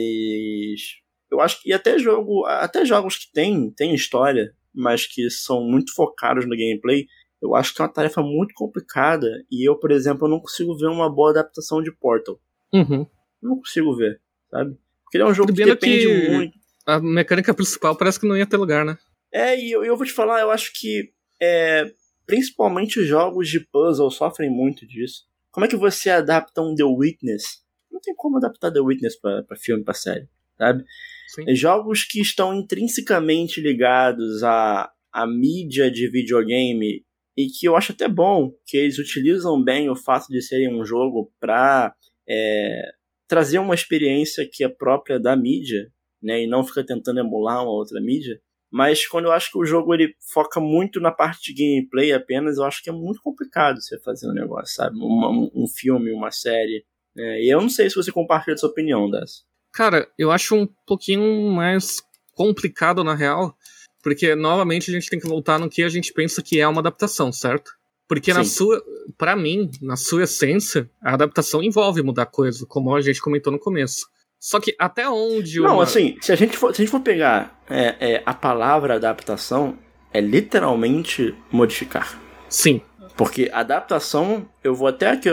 [1.30, 5.94] eu acho que até jogo, até jogos que tem, tem história, mas que são muito
[5.94, 7.06] focados no gameplay,
[7.40, 10.88] eu acho que é uma tarefa muito complicada e eu, por exemplo, não consigo ver
[10.88, 12.38] uma boa adaptação de Portal.
[12.72, 13.06] Uhum.
[13.42, 14.76] Não consigo ver, sabe?
[15.04, 16.58] Porque ele é um jogo que depende que muito.
[16.86, 18.98] A mecânica principal parece que não ia ter lugar, né?
[19.32, 21.90] É, e eu, eu vou te falar, eu acho que é,
[22.26, 25.24] principalmente os jogos de puzzle sofrem muito disso.
[25.50, 27.62] Como é que você adapta um The Witness?
[27.90, 30.28] Não tem como adaptar The Witness pra, pra filme, pra série,
[30.60, 30.84] sabe?
[31.28, 31.54] Sim.
[31.54, 37.02] Jogos que estão intrinsecamente ligados à, à mídia de videogame
[37.36, 40.84] e que eu acho até bom que eles utilizam bem o fato de serem um
[40.84, 41.94] jogo para
[42.28, 42.90] é,
[43.26, 45.90] trazer uma experiência que é própria da mídia,
[46.22, 48.38] né, e não fica tentando emular uma outra mídia.
[48.70, 52.58] Mas quando eu acho que o jogo ele foca muito na parte de gameplay apenas,
[52.58, 54.96] eu acho que é muito complicado você fazer um negócio, sabe?
[54.96, 56.84] Uma, um filme, uma série.
[57.16, 59.42] É, e eu não sei se você compartilha essa opinião dessa.
[59.72, 62.02] Cara, eu acho um pouquinho mais
[62.35, 63.56] complicado na real,
[64.02, 66.80] porque novamente a gente tem que voltar no que a gente pensa que é uma
[66.80, 67.72] adaptação, certo?
[68.09, 68.38] Porque Sim.
[68.38, 68.83] na sua,
[69.16, 73.59] para mim, na sua essência, a adaptação envolve mudar coisa, como a gente comentou no
[73.59, 74.09] começo.
[74.38, 75.83] Só que até onde Não, uma...
[75.83, 79.78] assim, se a gente for, se a gente for pegar é, é, a palavra adaptação,
[80.12, 82.18] é literalmente modificar.
[82.48, 82.80] Sim.
[83.16, 85.28] Porque adaptação, eu vou até aqui,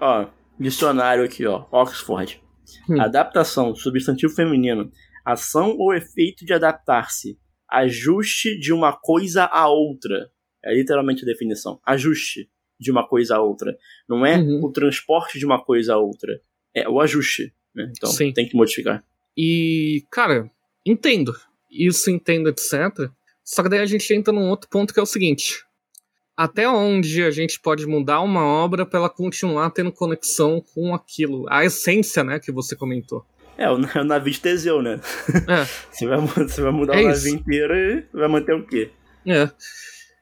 [0.00, 0.26] ó,
[0.60, 2.41] dicionário aqui, ó, Oxford.
[2.88, 3.00] Hum.
[3.00, 4.90] Adaptação, substantivo feminino.
[5.24, 7.38] Ação ou efeito de adaptar-se.
[7.68, 10.30] Ajuste de uma coisa a outra.
[10.64, 11.80] É literalmente a definição.
[11.84, 13.76] Ajuste de uma coisa a outra.
[14.08, 14.64] Não é uhum.
[14.64, 16.40] o transporte de uma coisa a outra.
[16.74, 17.54] É o ajuste.
[17.74, 17.90] Né?
[17.96, 18.32] Então Sim.
[18.32, 19.04] tem que modificar.
[19.36, 20.50] E, cara,
[20.84, 21.32] entendo.
[21.70, 23.10] Isso entendo, etc.
[23.44, 25.64] Só que daí a gente entra num outro ponto que é o seguinte:
[26.36, 31.46] até onde a gente pode mudar uma obra para ela continuar tendo conexão com aquilo,
[31.48, 33.24] a essência, né, que você comentou.
[33.56, 35.00] É, o, o navio de Teseu, né?
[35.48, 35.64] É.
[35.92, 37.28] você, vai, você vai mudar é o navio isso.
[37.28, 38.90] inteiro e vai manter o quê?
[39.26, 39.50] É.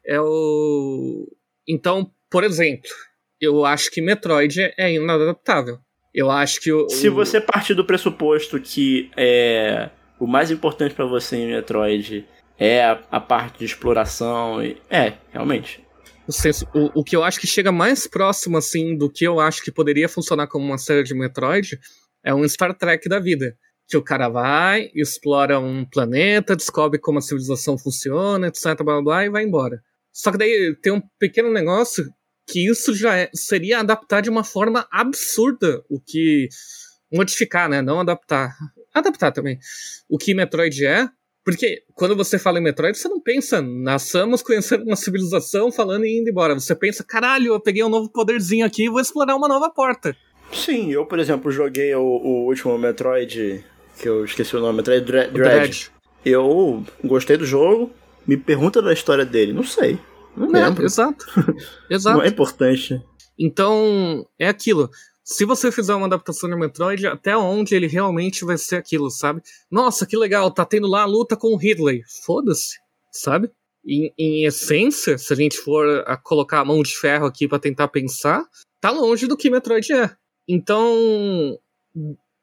[0.04, 1.28] É o.
[1.68, 2.90] Então, por exemplo,
[3.40, 5.78] eu acho que Metroid é inadaptável.
[6.12, 6.88] Eu acho que o.
[6.88, 12.26] Se você partir do pressuposto que é, o mais importante para você em Metroid
[12.58, 15.82] é a, a, parte de exploração, é, realmente.
[16.74, 19.72] O, o que eu acho que chega mais próximo, assim, do que eu acho que
[19.72, 21.78] poderia funcionar como uma série de Metroid
[22.24, 23.56] é um Star Trek da vida.
[23.88, 29.02] Que o cara vai, explora um planeta, descobre como a civilização funciona, etc, blá blá,
[29.02, 29.82] blá e vai embora.
[30.12, 32.04] Só que daí tem um pequeno negócio
[32.46, 36.48] que isso já é, seria adaptar de uma forma absurda o que.
[37.12, 37.80] modificar, né?
[37.82, 38.54] Não adaptar.
[38.92, 39.58] Adaptar também.
[40.08, 41.08] O que Metroid é,
[41.44, 46.04] porque quando você fala em Metroid, você não pensa na Samus conhecendo uma civilização, falando
[46.04, 46.54] e indo embora.
[46.54, 50.14] Você pensa, caralho, eu peguei um novo poderzinho aqui e vou explorar uma nova porta.
[50.52, 53.64] Sim, eu, por exemplo, joguei o, o último Metroid,
[53.98, 55.32] que eu esqueci o nome, Metroid Dread.
[55.32, 55.90] Dread.
[56.24, 57.90] Eu gostei do jogo,
[58.26, 59.98] me pergunta da história dele, não sei.
[60.36, 60.84] Não é, lembro.
[60.84, 61.24] Exato.
[61.88, 62.18] exato.
[62.18, 63.00] não é importante.
[63.38, 64.90] Então, é aquilo
[65.24, 69.42] se você fizer uma adaptação de Metroid, até onde ele realmente vai ser aquilo, sabe?
[69.70, 72.02] Nossa, que legal, tá tendo lá a luta com o Ridley.
[72.24, 72.78] Foda-se,
[73.12, 73.50] sabe?
[73.86, 77.58] Em, em, essência, se a gente for a colocar a mão de ferro aqui para
[77.58, 78.44] tentar pensar,
[78.80, 80.10] tá longe do que Metroid é.
[80.48, 81.58] Então,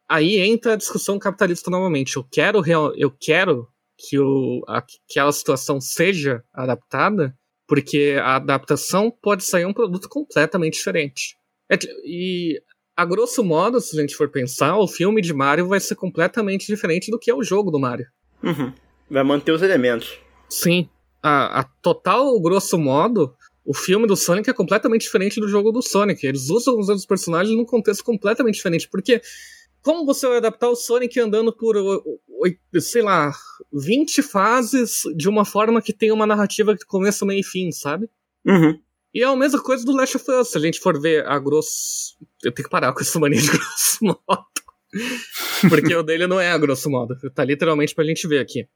[0.07, 2.15] aí entra a discussão capitalista novamente.
[2.15, 2.63] Eu quero,
[2.95, 7.37] eu quero que o, aquela situação seja adaptada,
[7.67, 11.37] porque a adaptação pode sair um produto completamente diferente.
[11.69, 12.62] É, e
[12.95, 16.65] a grosso modo, se a gente for pensar, o filme de Mario vai ser completamente
[16.67, 18.08] diferente do que é o jogo do Mario.
[18.43, 18.73] Uhum.
[19.10, 20.19] Vai manter os elementos.
[20.49, 20.89] Sim.
[21.21, 25.82] A, a total grosso modo, o filme do Sonic é completamente diferente do jogo do
[25.82, 26.25] Sonic.
[26.25, 28.88] Eles usam os outros personagens num contexto completamente diferente.
[28.89, 29.21] Porque
[29.82, 31.75] como você vai adaptar o Sonic andando por,
[32.80, 33.32] sei lá,
[33.71, 38.10] 20 fases de uma forma que tem uma narrativa de começo, meio e fim, sabe?
[38.45, 38.80] Uhum.
[39.17, 41.39] E é a mesma coisa do Last of Us, se a gente for ver a
[41.39, 42.15] grosso.
[42.43, 44.45] Eu tenho que parar com essa mania de grosso modo.
[45.67, 47.15] Porque o dele não é a grosso modo.
[47.34, 48.67] Tá literalmente pra gente ver aqui.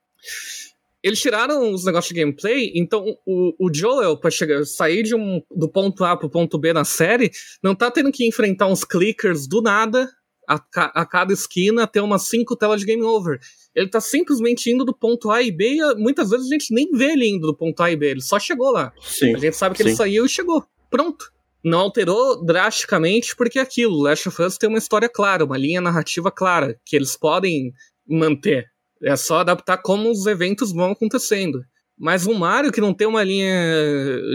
[1.03, 5.43] Eles tiraram os negócios de gameplay, então o, o Joel, pra chegar, sair de um,
[5.55, 7.29] do ponto A pro ponto B na série,
[7.61, 10.09] não tá tendo que enfrentar uns clickers do nada
[10.55, 13.39] a, a cada esquina, ter umas cinco telas de game over.
[13.73, 16.91] Ele tá simplesmente indo do ponto A e B e muitas vezes a gente nem
[16.91, 18.91] vê ele indo do ponto A e B, ele só chegou lá.
[19.01, 19.89] Sim, a gente sabe que sim.
[19.89, 20.65] ele saiu e chegou.
[20.89, 21.31] Pronto.
[21.63, 25.79] Não alterou drasticamente porque é aquilo, Last of Us tem uma história clara, uma linha
[25.79, 27.71] narrativa clara, que eles podem
[28.07, 28.65] manter.
[29.03, 31.63] É só adaptar como os eventos vão acontecendo.
[32.01, 33.53] Mas um Mario que não tem uma linha,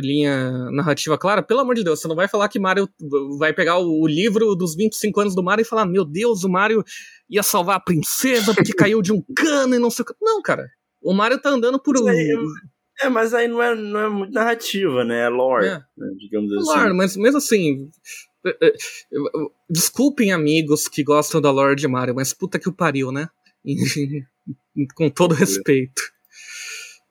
[0.01, 2.89] linha narrativa clara, pelo amor de Deus, você não vai falar que Mario
[3.41, 6.85] vai pegar o livro dos 25 anos do Mario e falar: Meu Deus, o Mario
[7.29, 10.15] ia salvar a princesa porque caiu de um cano e não sei o que.
[10.23, 10.71] Não, cara.
[11.03, 11.97] O Mario tá andando por.
[13.03, 15.25] É, mas aí não é, não é muito narrativa, né?
[15.25, 15.83] É lore, é.
[15.99, 16.09] Né?
[16.19, 16.79] digamos assim.
[16.79, 17.91] Lore, mas mesmo assim.
[18.47, 18.73] É, é,
[19.69, 23.29] desculpem amigos que gostam da lore de Mario, mas puta que o pariu, né?
[24.95, 26.16] Com todo respeito.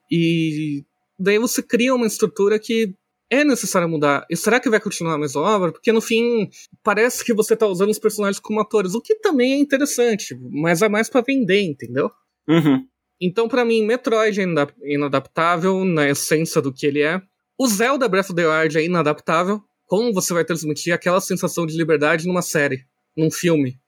[0.10, 0.84] E
[1.20, 2.94] daí você cria uma estrutura que
[3.30, 4.26] é necessário mudar.
[4.30, 5.72] E será que vai continuar a mesma obra?
[5.72, 6.50] Porque no fim,
[6.84, 10.82] parece que você tá usando os personagens como atores, o que também é interessante, mas
[10.82, 12.12] é mais para vender, entendeu?
[12.48, 12.86] Uhum.
[13.20, 17.22] Então, para mim, Metroid é inadaptável na essência do que ele é.
[17.58, 19.62] O Zelda Breath of the Wild é inadaptável.
[19.86, 23.80] Como você vai transmitir aquela sensação de liberdade numa série, num filme?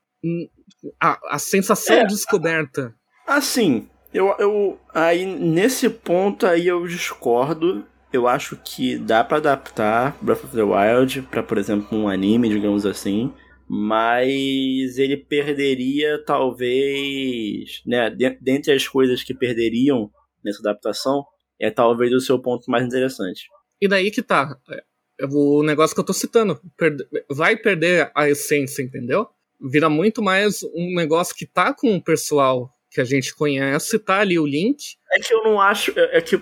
[1.02, 2.96] A, a sensação é, de descoberta.
[3.28, 4.80] Assim, eu, eu.
[4.94, 7.86] Aí, nesse ponto aí eu discordo.
[8.12, 12.48] Eu acho que dá para adaptar Breath of the Wild para, por exemplo, um anime,
[12.48, 13.34] digamos assim
[13.68, 20.10] mas ele perderia talvez, né, dentre as coisas que perderiam
[20.44, 21.26] nessa adaptação,
[21.60, 23.48] é talvez o seu ponto mais interessante.
[23.82, 26.60] E daí que tá, é, o negócio que eu tô citando,
[27.30, 29.28] vai perder a essência, entendeu?
[29.60, 34.20] Vira muito mais um negócio que tá com o pessoal que a gente conhece, tá
[34.20, 34.96] ali o link.
[35.12, 36.40] É que eu não acho, é, é que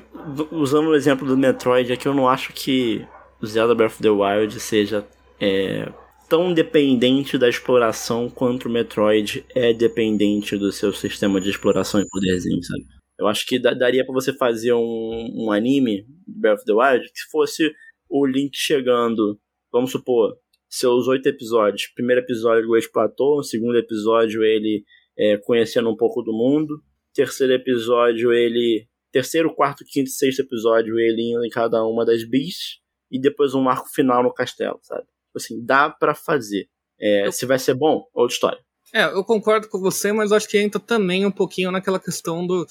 [0.52, 3.06] usando o exemplo do Metroid, é que eu não acho que
[3.46, 5.06] Zelda Breath of the Wild seja
[5.40, 5.92] é,
[6.30, 12.08] tão dependente da exploração quanto o Metroid é dependente do seu sistema de exploração e
[12.08, 12.86] poderzinho, sabe?
[13.18, 17.32] Eu acho que daria para você fazer um, um anime, Breath of the Wild, que
[17.32, 17.72] fosse
[18.10, 19.40] o Link chegando,
[19.72, 20.36] vamos supor,
[20.70, 21.88] seus oito episódios.
[21.96, 24.84] Primeiro episódio o explorator, segundo episódio ele
[25.18, 26.82] é, conhecendo um pouco do mundo,
[27.14, 28.88] terceiro episódio ele...
[29.12, 33.54] Terceiro, quarto, quinto e sexto episódio ele indo em cada uma das bis, e depois
[33.54, 35.06] um arco final no castelo, sabe?
[35.38, 36.68] assim, dá para fazer.
[37.00, 37.32] É, eu...
[37.32, 38.60] Se vai ser bom, outra história.
[38.94, 42.66] É, eu concordo com você, mas acho que entra também um pouquinho naquela questão do,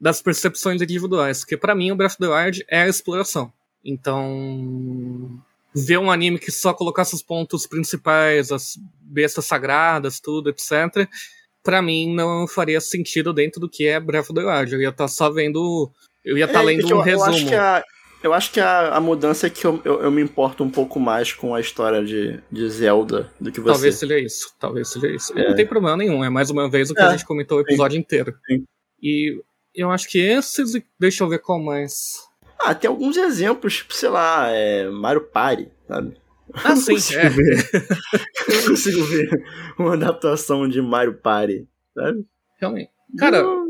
[0.00, 1.40] das percepções individuais.
[1.40, 3.52] Porque para mim o Breath of the Wild é a exploração.
[3.84, 5.42] Então,
[5.74, 11.08] ver um anime que só colocasse os pontos principais, as bestas sagradas, tudo, etc.,
[11.64, 14.72] para mim não faria sentido dentro do que é Breath of the Wild.
[14.72, 15.90] Eu ia estar tá só vendo.
[16.24, 17.30] Eu ia estar tá é, lendo um eu, resumo.
[17.30, 17.84] Eu acho que a,
[18.22, 21.00] Eu acho que a, a mudança é que eu, eu, eu, me importo um pouco
[21.00, 23.72] mais com a história de, de Zelda do que você.
[23.72, 25.38] Talvez seja isso, talvez seja isso.
[25.38, 25.48] É.
[25.48, 27.04] Não tem problema nenhum, é mais uma vez o que é.
[27.04, 28.00] a gente comentou o episódio Sim.
[28.00, 28.34] inteiro.
[28.46, 28.64] Sim.
[29.02, 29.42] E
[29.74, 30.72] eu acho que esses.
[30.98, 31.92] Deixa eu ver qual mais.
[32.58, 36.16] Ah, tem alguns exemplos, tipo, sei lá, é, Mario Party, sabe?
[36.62, 37.28] Ah, sim, é.
[37.28, 37.70] Ver.
[38.48, 39.28] eu não consigo ver
[39.78, 42.24] uma adaptação de Mario Party, sabe?
[42.60, 42.90] Realmente.
[43.18, 43.66] Cara, não,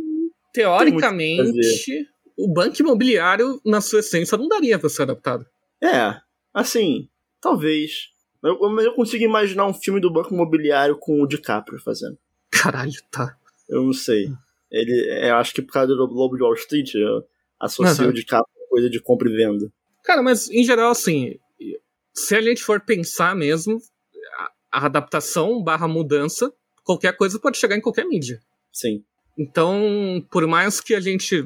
[0.52, 5.46] teoricamente, o banco imobiliário, na sua essência, não daria pra ser adaptado.
[5.82, 6.20] É,
[6.52, 7.08] assim,
[7.40, 8.10] talvez.
[8.42, 12.18] Eu, mas eu consigo imaginar um filme do banco imobiliário com o DiCaprio fazendo.
[12.50, 13.36] Caralho, tá.
[13.68, 14.30] Eu não sei.
[14.70, 17.24] Ele, é, eu acho que por causa do Lobo de Wall Street, eu
[17.58, 18.10] associo uhum.
[18.10, 19.70] o DiCaprio com coisa de compra e venda.
[20.02, 21.38] Cara, mas em geral, assim,
[22.14, 23.80] se a gente for pensar mesmo,
[24.72, 26.52] a, adaptação barra mudança,
[26.84, 28.40] qualquer coisa pode chegar em qualquer mídia.
[28.72, 29.02] Sim.
[29.38, 31.44] Então, por mais que a gente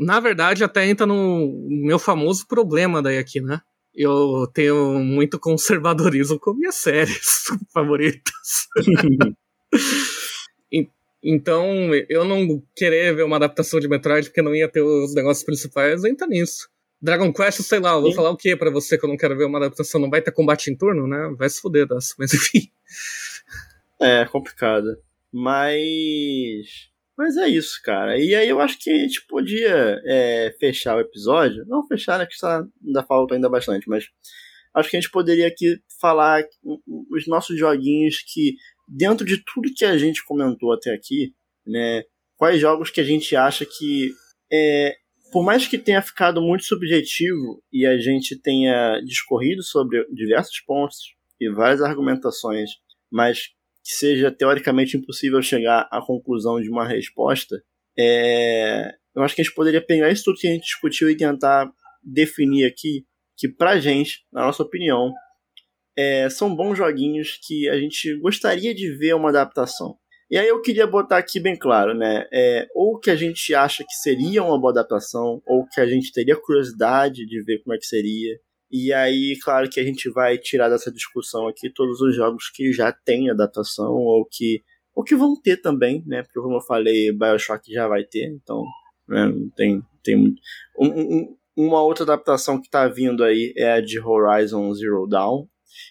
[0.00, 3.60] na verdade, até entra no meu famoso problema daí aqui, né?
[3.94, 8.66] Eu tenho muito conservadorismo com minhas séries favoritas.
[11.22, 11.66] então,
[12.08, 16.02] eu não querer ver uma adaptação de Metroid porque não ia ter os negócios principais,
[16.02, 16.70] entra nisso.
[17.02, 18.16] Dragon Quest, sei lá, eu vou Sim.
[18.16, 20.00] falar o que para você que eu não quero ver uma adaptação?
[20.00, 21.34] Não vai ter combate em turno, né?
[21.38, 22.14] Vai se fuder, das.
[22.18, 22.70] mas enfim.
[24.00, 24.98] É, complicado.
[25.32, 26.90] Mas.
[27.16, 28.18] Mas é isso, cara.
[28.18, 31.64] E aí eu acho que a gente podia é, fechar o episódio.
[31.66, 32.26] Não fechar, né?
[32.26, 34.06] Que está, ainda falta ainda bastante, mas
[34.74, 36.42] acho que a gente poderia aqui falar
[37.10, 38.54] os nossos joguinhos que,
[38.88, 41.34] dentro de tudo que a gente comentou até aqui,
[41.66, 42.04] né?
[42.36, 44.12] Quais jogos que a gente acha que,
[44.50, 44.96] é,
[45.30, 50.98] por mais que tenha ficado muito subjetivo e a gente tenha discorrido sobre diversos pontos
[51.40, 52.70] e várias argumentações,
[53.10, 53.48] mas
[53.82, 57.62] que seja teoricamente impossível chegar à conclusão de uma resposta,
[57.98, 58.94] é...
[59.14, 61.70] eu acho que a gente poderia pegar isso tudo que a gente discutiu e tentar
[62.02, 65.12] definir aqui que pra gente, na nossa opinião,
[65.96, 66.28] é...
[66.28, 69.96] são bons joguinhos que a gente gostaria de ver uma adaptação.
[70.30, 72.26] E aí eu queria botar aqui bem claro, né?
[72.32, 76.12] É, ou que a gente acha que seria uma boa adaptação, ou que a gente
[76.12, 78.38] teria curiosidade de ver como é que seria.
[78.70, 82.72] E aí, claro que a gente vai tirar dessa discussão aqui todos os jogos que
[82.72, 84.62] já têm adaptação ou que,
[84.94, 86.22] ou que vão ter também, né?
[86.22, 88.64] Porque como eu falei, Bioshock já vai ter, então
[89.08, 90.40] né, tem, tem muito.
[90.78, 95.48] Um, um, uma outra adaptação que está vindo aí é a de Horizon Zero Dawn.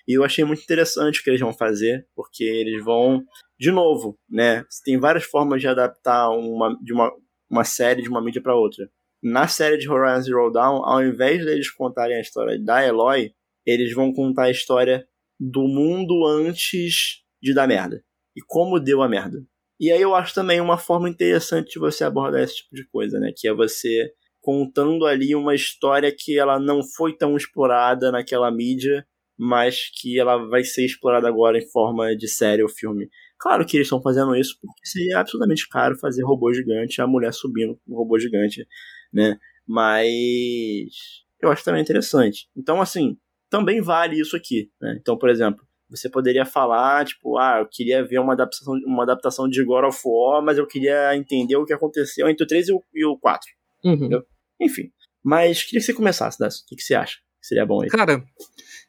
[0.08, 3.22] E eu achei muito interessante o que eles vão fazer, porque eles vão,
[3.60, 4.64] de novo, né?
[4.86, 7.12] Tem várias formas de adaptar uma, de uma,
[7.50, 8.90] uma série de uma mídia para outra
[9.22, 13.34] na série de Horizon Zero Dawn, ao invés deles contarem a história da Eloy,
[13.66, 15.06] eles vão contar a história
[15.40, 18.04] do mundo antes de dar merda.
[18.36, 19.38] E como deu a merda.
[19.80, 23.20] E aí eu acho também uma forma interessante de você abordar esse tipo de coisa,
[23.20, 23.32] né?
[23.36, 29.06] Que é você contando ali uma história que ela não foi tão explorada naquela mídia,
[29.38, 33.10] mas que ela vai ser explorada agora em forma de série ou filme.
[33.40, 37.34] Claro que eles estão fazendo isso porque seria absolutamente caro fazer robô gigante, a mulher
[37.34, 38.68] subindo com um robô gigante
[39.12, 39.38] né?
[39.68, 42.50] Mas eu acho também interessante.
[42.56, 43.18] Então, assim,
[43.50, 44.98] também vale isso aqui, né?
[45.00, 49.50] Então, por exemplo, você poderia falar, tipo, ah, eu queria ver uma adaptação, uma adaptação
[49.50, 52.74] de God of War, mas eu queria entender o que aconteceu entre o 3 e
[52.74, 53.50] o, e o 4.
[53.84, 54.22] Uhum.
[54.62, 54.92] Enfim.
[55.24, 56.64] Mas queria que você começasse, Décio.
[56.64, 57.18] O que, que você acha?
[57.42, 57.90] Que seria bom aí?
[57.90, 58.24] Cara,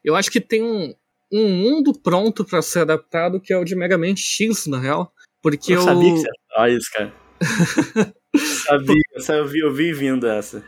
[0.03, 0.93] eu acho que tem um,
[1.31, 5.11] um mundo pronto para ser adaptado que é o de Mega Man X, na real.
[5.41, 5.77] Porque eu.
[5.77, 7.13] Eu sabia que você ia falar isso, cara.
[8.33, 10.63] Sabia, eu vi, eu vi vindo essa.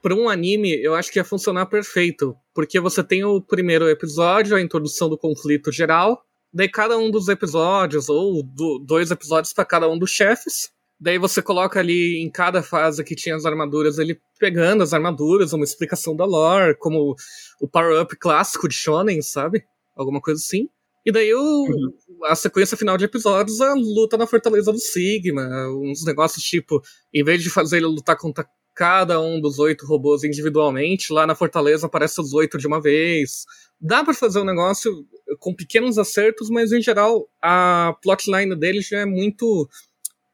[0.00, 2.34] Para um anime, eu acho que ia funcionar perfeito.
[2.54, 6.22] Porque você tem o primeiro episódio, a introdução do conflito geral.
[6.52, 10.70] Daí cada um dos episódios, ou do, dois episódios para cada um dos chefes.
[10.98, 15.52] Daí você coloca ali em cada fase que tinha as armaduras, ele pegando as armaduras,
[15.52, 17.14] uma explicação da lore, como
[17.60, 19.64] o power-up clássico de Shonen, sabe?
[19.96, 20.68] Alguma coisa assim.
[21.04, 22.24] E daí o, uhum.
[22.24, 25.46] a sequência final de episódios, a luta na Fortaleza do Sigma,
[25.82, 26.80] uns negócios tipo,
[27.12, 31.34] em vez de fazer ele lutar contra cada um dos oito robôs individualmente, lá na
[31.34, 33.44] Fortaleza aparece os oito de uma vez.
[33.78, 35.06] Dá para fazer um negócio
[35.38, 39.68] com pequenos acertos, mas em geral a plotline dele já é muito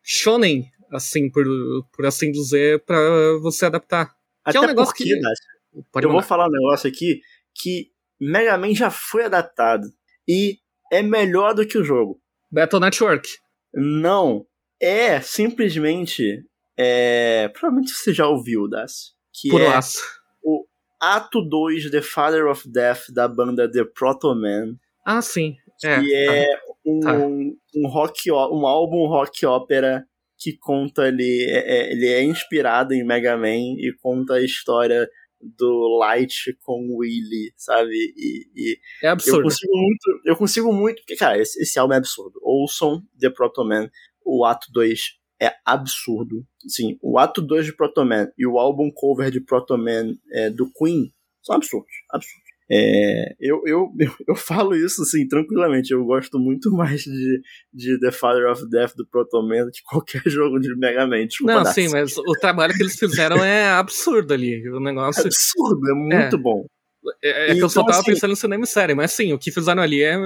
[0.03, 1.45] shonen, assim, por,
[1.93, 2.99] por assim dizer, para
[3.43, 4.15] você adaptar.
[4.45, 6.07] Até que é um negócio porque, que.
[6.07, 7.21] eu vou falar um negócio aqui
[7.55, 7.91] que
[8.21, 9.85] Mega Man já foi adaptado
[10.29, 10.59] e
[10.93, 12.21] é melhor do que o jogo.
[12.51, 13.29] Battle Network.
[13.75, 14.45] Não.
[14.81, 16.45] É simplesmente.
[16.77, 19.15] É, provavelmente você já ouviu, Das.
[19.33, 20.01] Que Por é laço.
[20.43, 20.67] o
[21.01, 24.77] ato 2 The Father of Death da banda The Proto Man.
[25.07, 25.57] Ah, sim.
[25.85, 27.13] É, que é, é um, tá.
[27.15, 30.05] um, rock, um álbum rock ópera
[30.39, 35.09] que conta ele é, é, ele é inspirado em Mega Man e conta a história
[35.41, 37.95] do Light com o Willy, sabe?
[37.95, 39.39] E, e é absurdo.
[39.39, 42.39] Eu consigo muito, eu consigo muito, porque, cara, esse, esse álbum é absurdo.
[42.43, 43.91] Ouçam The Protoman,
[44.25, 46.47] o ato 2 é absurdo.
[46.69, 51.13] Sim, o ato 2 de Protoman e o álbum cover de Protoman é, do Queen
[51.43, 52.50] são absurdos, absurdos.
[52.73, 53.89] É, eu, eu,
[54.29, 55.93] eu falo isso assim, tranquilamente.
[55.93, 57.43] Eu gosto muito mais de,
[57.75, 61.27] de The Father of Death do Proto Man do que qualquer jogo de Mega Man.
[61.43, 64.69] Não, sim, mas o trabalho que eles fizeram é absurdo ali.
[64.71, 65.23] O negócio.
[65.23, 66.39] É absurdo, é muito é.
[66.39, 66.65] bom.
[67.23, 69.39] É, é que eu só então, tava assim, pensando no cinema série, mas sim, o
[69.39, 70.17] que fizeram ali é.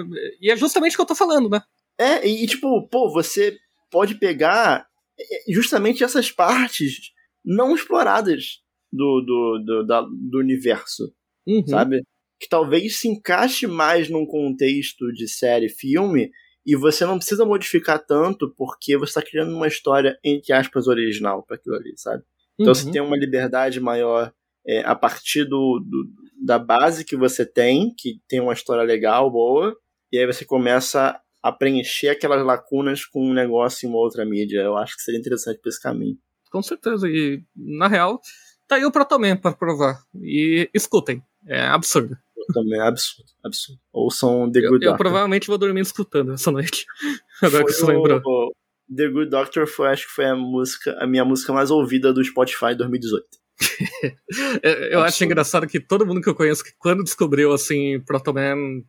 [0.41, 1.63] E é justamente o que eu tô falando, né?
[1.99, 3.57] É, e tipo, pô, você
[3.91, 4.87] pode pegar
[5.19, 7.13] é, justamente essas partes
[7.45, 8.61] não exploradas
[8.93, 11.15] do, do, do, da, do universo,
[11.47, 11.65] uhum.
[11.67, 12.03] sabe?
[12.45, 16.31] Que talvez se encaixe mais num contexto de série, filme,
[16.67, 21.43] e você não precisa modificar tanto porque você está criando uma história, entre aspas, original
[21.43, 22.23] para aquilo ali, sabe?
[22.61, 22.75] Então uhum.
[22.75, 24.31] você tem uma liberdade maior
[24.67, 26.07] é, a partir do, do,
[26.45, 29.75] da base que você tem, que tem uma história legal, boa,
[30.13, 34.61] e aí você começa a preencher aquelas lacunas com um negócio em uma outra mídia.
[34.61, 36.19] Eu acho que seria interessante para esse caminho.
[36.51, 38.21] Com certeza, e na real,
[38.69, 39.99] tá aí o Protoman para provar.
[40.23, 42.19] E escutem, é absurdo
[42.53, 43.81] também é absurdo, absurdo.
[43.93, 44.93] Ouçam The Good eu, Doctor.
[44.93, 46.85] Eu provavelmente vou dormir escutando essa noite.
[47.43, 48.21] Agora foi que você lembrou.
[48.25, 48.53] O,
[48.95, 52.23] The Good Doctor foi, acho que foi a música, a minha música mais ouvida do
[52.23, 53.27] Spotify em 2018.
[54.91, 58.83] eu acho engraçado que todo mundo que eu conheço que quando descobriu assim Protoman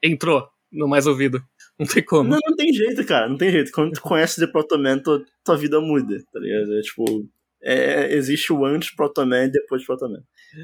[0.00, 1.42] entrou no mais ouvido.
[1.78, 2.30] Não tem como.
[2.30, 3.28] Não, não tem jeito, cara.
[3.28, 3.70] Não tem jeito.
[3.72, 6.78] Quando tu conhece The Protoman, tua, tua vida muda, tá ligado?
[6.78, 7.28] É tipo.
[7.66, 10.22] É, existe o antes Protoman e depois Protoman.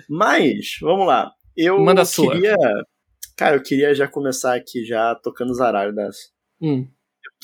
[0.08, 1.32] Mas, vamos lá.
[1.62, 2.54] Eu Manda queria.
[2.54, 2.86] Sua.
[3.36, 6.20] Cara, eu queria já começar aqui já tocando os aralhos dessa.
[6.60, 6.88] Hum.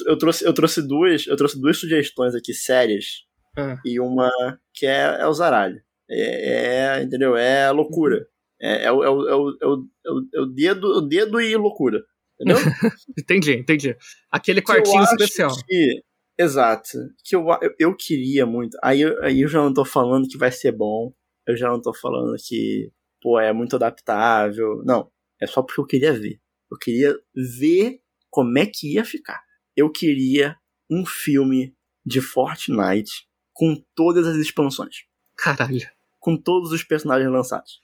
[0.01, 1.27] Eu, eu, trouxe, eu trouxe duas.
[1.27, 3.27] Eu trouxe duas sugestões aqui sérias.
[3.59, 3.77] Ah.
[3.85, 4.31] E uma
[4.73, 5.81] que é, é o zaralho.
[6.09, 7.37] É, é, entendeu?
[7.37, 8.27] É loucura.
[8.61, 9.87] É, é, o, é, o, é, o, é, o,
[10.35, 12.03] é o dedo, o dedo e loucura.
[12.41, 12.57] Entendeu?
[13.19, 13.97] entendi, entendi.
[14.31, 15.51] Aquele quartinho especial.
[15.67, 16.03] Que,
[16.39, 16.99] exato.
[17.23, 18.79] Que eu, eu, eu, queria muito.
[18.83, 21.13] Aí, aí eu já não tô falando que vai ser bom.
[21.47, 22.91] Eu já não tô falando que
[23.21, 24.83] pô, é muito adaptável.
[24.85, 25.11] Não,
[25.41, 26.41] é só porque eu queria ver.
[26.71, 28.01] Eu queria ver
[28.31, 29.43] como é que ia ficar.
[29.77, 30.57] Eu queria
[30.91, 35.05] um filme de Fortnite com todas as expansões.
[35.37, 35.89] Caralho.
[36.19, 37.83] Com todos os personagens lançados.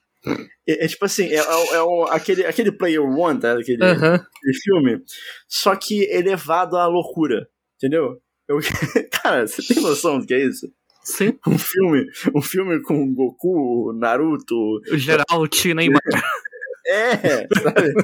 [0.67, 3.55] É, é, tipo assim, é, é, é aquele, aquele Player One, tá?
[3.55, 4.15] Aquele, uhum.
[4.15, 5.03] aquele, filme.
[5.49, 7.49] Só que elevado à loucura.
[7.77, 8.23] Entendeu?
[8.49, 8.59] Eu,
[9.11, 10.73] cara, você tem noção do que é isso?
[11.03, 11.39] Sim.
[11.47, 14.81] Um filme, um filme com Goku, Naruto.
[14.91, 16.01] O Geralt, Neymar.
[16.85, 17.95] É, sabe?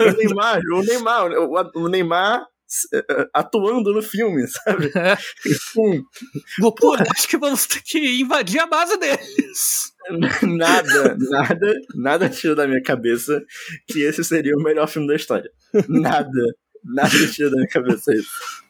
[0.00, 1.30] o Neymar, o Neymar,
[1.76, 2.46] o Neymar
[2.92, 4.90] eh, atuando no filme, sabe?
[4.96, 5.16] É.
[6.60, 9.92] Goku, acho que vamos ter que invadir a base deles.
[10.42, 13.42] Nada, nada, nada tira da minha cabeça
[13.86, 15.50] que esse seria o melhor filme da história.
[15.88, 16.42] Nada,
[16.82, 18.64] nada tira da minha cabeça isso.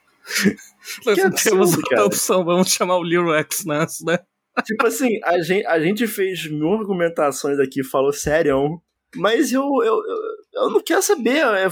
[1.04, 2.06] Nós não temos outra cara.
[2.06, 4.18] opção, vamos chamar o Lil X nessa, né?
[4.64, 8.80] Tipo assim, a gente, a gente fez mil argumentações aqui, falou sério,
[9.16, 10.18] mas eu, eu, eu,
[10.54, 11.38] eu não quero saber.
[11.38, 11.68] É,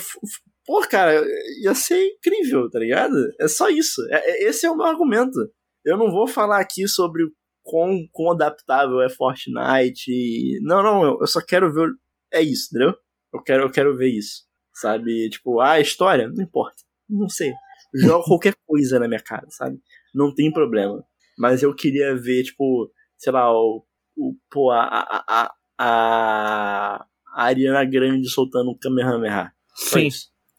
[0.66, 1.24] pô, cara,
[1.62, 3.14] ia ser incrível, tá ligado?
[3.40, 4.02] É só isso.
[4.10, 5.38] É, é, esse é o meu argumento.
[5.84, 7.22] Eu não vou falar aqui sobre
[7.62, 10.58] quão, quão adaptável é Fortnite.
[10.62, 11.88] Não, não, eu, eu só quero ver.
[12.32, 12.96] É isso, entendeu?
[13.32, 14.44] Eu quero, eu quero ver isso.
[14.74, 15.28] Sabe?
[15.30, 16.28] Tipo, ah, a história?
[16.28, 16.82] Não importa.
[17.08, 17.52] Não sei
[17.94, 19.78] joga qualquer coisa na minha cara, sabe?
[20.14, 21.04] Não tem problema.
[21.38, 23.84] Mas eu queria ver, tipo, sei lá, o.
[24.16, 29.52] o pô, a, a, a, a Ariana Grande soltando um Kamehameha.
[29.74, 30.08] Sim.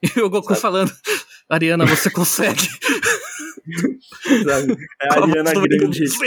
[0.01, 0.61] E o Goku sabe?
[0.61, 0.91] falando,
[1.49, 2.61] Ariana, você consegue.
[4.43, 4.75] sabe?
[5.01, 6.23] É a Ariana Grande, tipo.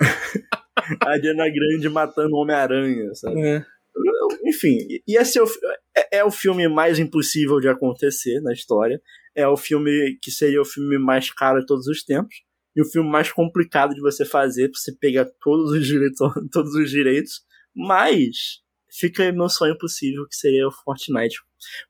[1.00, 3.40] a Ariana Grande matando o Homem-Aranha, sabe?
[3.40, 3.64] É.
[4.44, 5.46] Enfim, ia ser o,
[5.96, 9.00] é, é o filme mais impossível de acontecer na história
[9.40, 12.34] é o filme que seria o filme mais caro de todos os tempos
[12.74, 16.18] e o filme mais complicado de você fazer, pra você pegar todos os direitos,
[16.52, 17.42] todos os direitos,
[17.74, 18.60] mas
[18.90, 21.38] fica meu sonho possível que seria o Fortnite.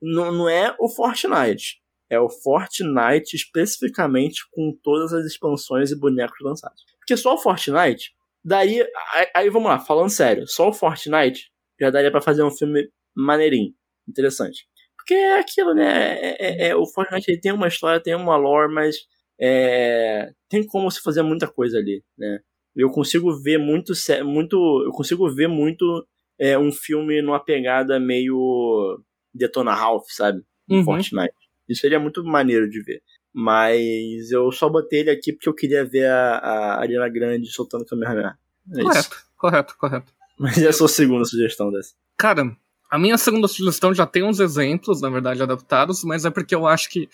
[0.01, 6.38] Não, não é o Fortnite, é o Fortnite especificamente com todas as expansões e bonecos
[6.42, 6.82] lançados.
[6.98, 8.12] Porque só o Fortnite
[8.44, 8.88] daria.
[9.34, 13.72] Aí vamos lá, falando sério, só o Fortnite já daria para fazer um filme maneirinho,
[14.09, 14.68] interessante.
[15.11, 16.20] Porque é aquilo, né?
[16.20, 18.94] É, é, é, o Fortnite ele tem uma história, tem uma lore, mas
[19.40, 22.38] é, tem como se fazer muita coisa ali, né?
[22.76, 23.92] Eu consigo ver muito,
[24.24, 26.06] muito eu consigo ver muito
[26.38, 29.02] é, um filme numa pegada meio
[29.34, 30.42] Detona Ralph, sabe?
[30.68, 30.84] Uhum.
[30.84, 31.34] Fortnite.
[31.68, 33.02] Isso seria muito maneiro de ver.
[33.32, 37.84] Mas eu só botei ele aqui porque eu queria ver a, a Ariana Grande soltando
[37.84, 38.38] Kamehameha.
[38.76, 40.12] É correto, correto, correto.
[40.38, 41.94] Mas e a sua segunda sugestão dessa?
[42.16, 42.56] Cara,
[42.91, 46.66] a minha segunda sugestão já tem uns exemplos, na verdade, adaptados, mas é porque eu
[46.66, 47.09] acho que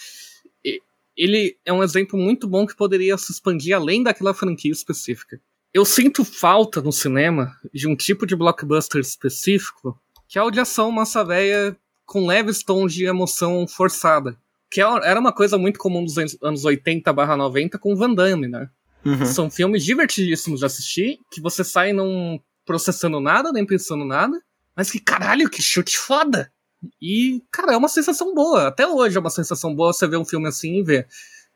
[1.17, 5.41] ele é um exemplo muito bom que poderia se expandir além daquela franquia específica.
[5.73, 9.99] Eu sinto falta no cinema de um tipo de blockbuster específico
[10.29, 14.37] que é o de ação massa véia com leves tons de emoção forçada.
[14.71, 18.69] Que é era uma coisa muito comum dos anos 80 90 com Van Damme, né?
[19.05, 19.25] Uhum.
[19.25, 24.41] São filmes divertidíssimos de assistir, que você sai não processando nada, nem pensando nada,
[24.77, 26.53] mas que caralho, que chute foda!
[27.01, 28.69] E, cara, é uma sensação boa.
[28.69, 31.07] Até hoje é uma sensação boa você ver um filme assim e ver.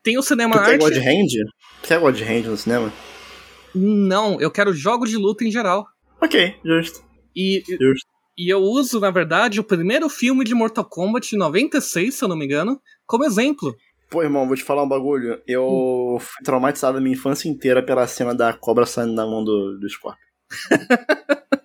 [0.03, 0.71] Tem o cinema tu arte.
[0.71, 1.51] Quer God Hand?
[1.83, 2.93] Quer God Hand no cinema?
[3.73, 5.85] Não, eu quero jogos de luta em geral.
[6.19, 7.03] Ok, justo.
[7.35, 8.07] E, justo.
[8.37, 12.27] e eu uso, na verdade, o primeiro filme de Mortal Kombat de 96, se eu
[12.27, 13.75] não me engano, como exemplo.
[14.09, 15.41] Pô, irmão, vou te falar um bagulho.
[15.47, 16.19] Eu hum.
[16.19, 19.89] fui traumatizado a minha infância inteira pela cena da cobra saindo da mão do, do
[19.89, 20.19] Scorpio.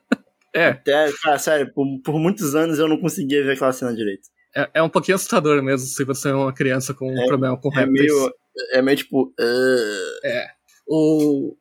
[0.56, 0.68] É.
[0.68, 4.28] Até, cara, sério, por, por muitos anos eu não conseguia ver aquela cena direito.
[4.56, 7.60] É, é um pouquinho assustador mesmo se você é uma criança com um é, problema
[7.60, 8.32] com é Meio,
[8.72, 9.34] é meio tipo.
[9.38, 10.24] Uh...
[10.24, 10.46] É.
[10.88, 11.54] O,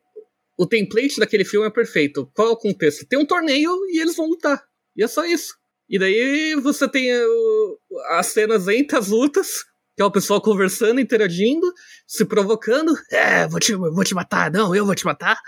[0.56, 2.30] o template daquele filme é perfeito.
[2.34, 3.06] Qual é o contexto?
[3.06, 4.62] Tem um torneio e eles vão lutar.
[4.96, 5.54] E é só isso.
[5.88, 7.78] E daí você tem uh,
[8.12, 9.62] as cenas entre as lutas,
[9.94, 11.70] que é o pessoal conversando, interagindo,
[12.06, 12.94] se provocando.
[13.10, 15.38] É, vou te, vou te matar, não, eu vou te matar.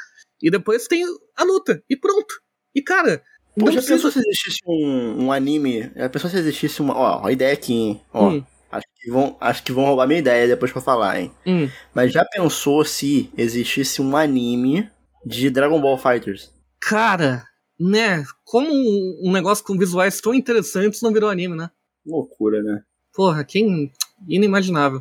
[0.42, 1.04] E depois tem
[1.36, 2.34] a luta, e pronto.
[2.74, 3.22] E cara,
[3.64, 3.94] Precisa...
[3.94, 5.90] pensou se existisse um, um anime?
[5.94, 6.96] Já pensou se existisse uma.
[6.96, 8.00] Ó, a ideia aqui, hein?
[8.12, 8.30] Ó.
[8.30, 8.44] Hum.
[8.70, 11.32] Acho que, vão, acho que vão roubar minha ideia depois pra falar, hein?
[11.46, 11.70] Hum.
[11.94, 14.90] Mas já pensou se existisse um anime
[15.24, 16.52] de Dragon Ball Fighters?
[16.78, 17.44] Cara,
[17.80, 18.24] né?
[18.44, 21.70] Como um, um negócio com visuais tão interessantes não virou anime, né?
[22.06, 22.82] Loucura, né?
[23.14, 23.90] Porra, quem.
[24.28, 25.00] Inimaginável.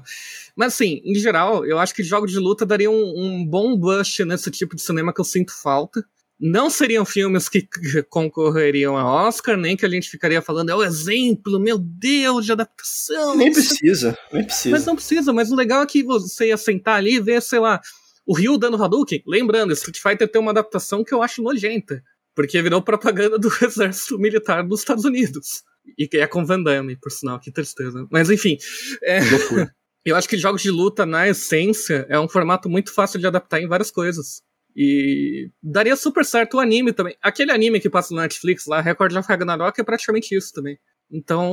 [0.56, 4.24] Mas assim, em geral, eu acho que jogos de luta dariam um, um bom boost
[4.24, 6.06] nesse tipo de cinema que eu sinto falta
[6.40, 7.68] não seriam filmes que
[8.10, 12.52] concorreriam a Oscar, nem que a gente ficaria falando, é o exemplo, meu Deus, de
[12.52, 13.36] adaptação.
[13.36, 14.76] Nem precisa, nem precisa.
[14.76, 17.60] Mas não precisa, mas o legal é que você ia sentar ali e ver, sei
[17.60, 17.82] lá,
[18.26, 19.24] o Ryu dando Hadouken.
[19.26, 22.04] Lembrando, Street Fighter tem uma adaptação que eu acho nojenta,
[22.36, 25.64] porque virou propaganda do exército militar dos Estados Unidos.
[25.98, 28.06] E que é com Van Damme, por sinal, que tristeza.
[28.12, 28.58] Mas enfim.
[29.02, 29.20] É...
[30.06, 33.62] eu acho que jogos de luta, na essência, é um formato muito fácil de adaptar
[33.62, 34.42] em várias coisas.
[34.80, 37.18] E daria super certo o anime também.
[37.20, 40.78] Aquele anime que passa no Netflix lá, Record of Ragnarok, é praticamente isso também.
[41.12, 41.52] Então,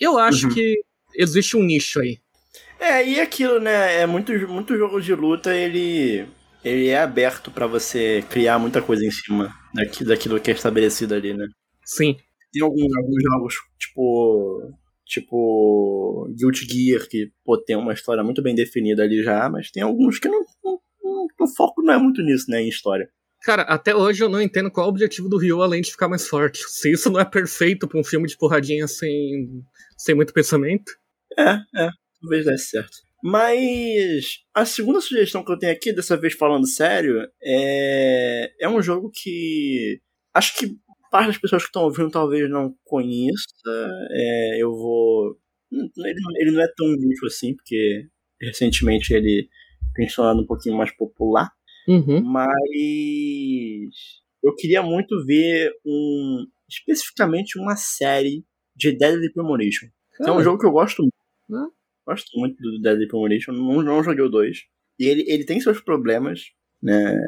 [0.00, 0.54] eu acho uhum.
[0.54, 0.80] que
[1.16, 2.20] existe um nicho aí.
[2.78, 4.02] É, e aquilo, né?
[4.02, 6.28] É muito, muito jogo de luta, ele,
[6.64, 11.12] ele é aberto para você criar muita coisa em cima daquilo, daquilo que é estabelecido
[11.12, 11.48] ali, né?
[11.84, 12.16] Sim.
[12.52, 14.72] Tem alguns, alguns jogos, tipo.
[15.04, 16.32] Tipo.
[16.38, 20.20] Guilty Gear, que pô, tem uma história muito bem definida ali já, mas tem alguns
[20.20, 23.08] que não, não o foco não é muito nisso, né, em história.
[23.42, 26.08] Cara, até hoje eu não entendo qual é o objetivo do Ryu além de ficar
[26.08, 26.64] mais forte.
[26.66, 29.62] Se isso não é perfeito pra um filme de porradinha sem,
[29.98, 30.90] sem muito pensamento.
[31.38, 31.90] É, é,
[32.22, 32.96] talvez desse certo.
[33.22, 38.82] Mas a segunda sugestão que eu tenho aqui, dessa vez falando sério, é, é um
[38.82, 40.00] jogo que
[40.34, 40.76] acho que
[41.10, 43.88] parte das pessoas que estão ouvindo talvez não conheça.
[44.10, 45.38] É, eu vou.
[45.70, 48.06] Ele, ele não é tão nicho assim, porque
[48.40, 49.48] recentemente ele
[49.94, 51.50] tem se tornado um pouquinho mais popular.
[51.88, 52.22] Uhum.
[52.22, 52.50] Mas
[54.42, 59.88] eu queria muito ver um especificamente uma série de Deadly Premonition.
[60.20, 61.72] É um jogo que eu gosto muito.
[62.06, 63.52] Gosto muito do Deadly Premonition.
[63.52, 64.58] Não, não joguei o 2.
[64.98, 67.18] E ele, ele tem seus problemas, né?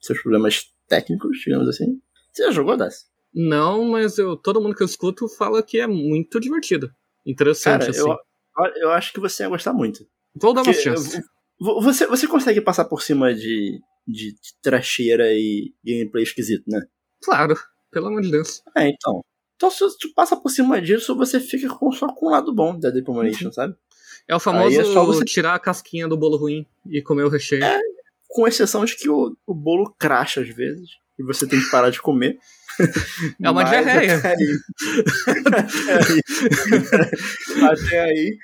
[0.00, 2.00] Seus problemas técnicos, digamos assim.
[2.32, 3.04] Você já jogou dessa?
[3.34, 6.92] Não, mas eu, todo mundo que eu escuto fala que é muito divertido.
[7.24, 8.00] Interessante, Cara, assim.
[8.00, 10.06] Eu, eu acho que você ia gostar muito.
[10.34, 11.16] Vou dar uma chance.
[11.16, 11.22] Eu,
[11.60, 16.80] você, você consegue passar por cima de, de, de tracheira e gameplay esquisito, né?
[17.22, 17.54] Claro,
[17.90, 18.62] pelo amor de Deus.
[18.76, 19.24] É, então.
[19.56, 22.76] Então, se você passa por cima disso, você fica com, só com o lado bom
[22.76, 23.52] da Depomination, uhum.
[23.52, 23.76] sabe?
[24.26, 27.28] É o famoso é só você tirar a casquinha do bolo ruim e comer o
[27.28, 27.62] recheio.
[27.62, 27.80] É,
[28.28, 30.90] com exceção de que o, o bolo cracha às vezes.
[31.18, 32.38] E você tem que parar de comer.
[33.40, 34.16] É uma diarreia.
[34.16, 34.58] Até aí.
[35.70, 36.22] até aí.
[37.70, 38.38] até aí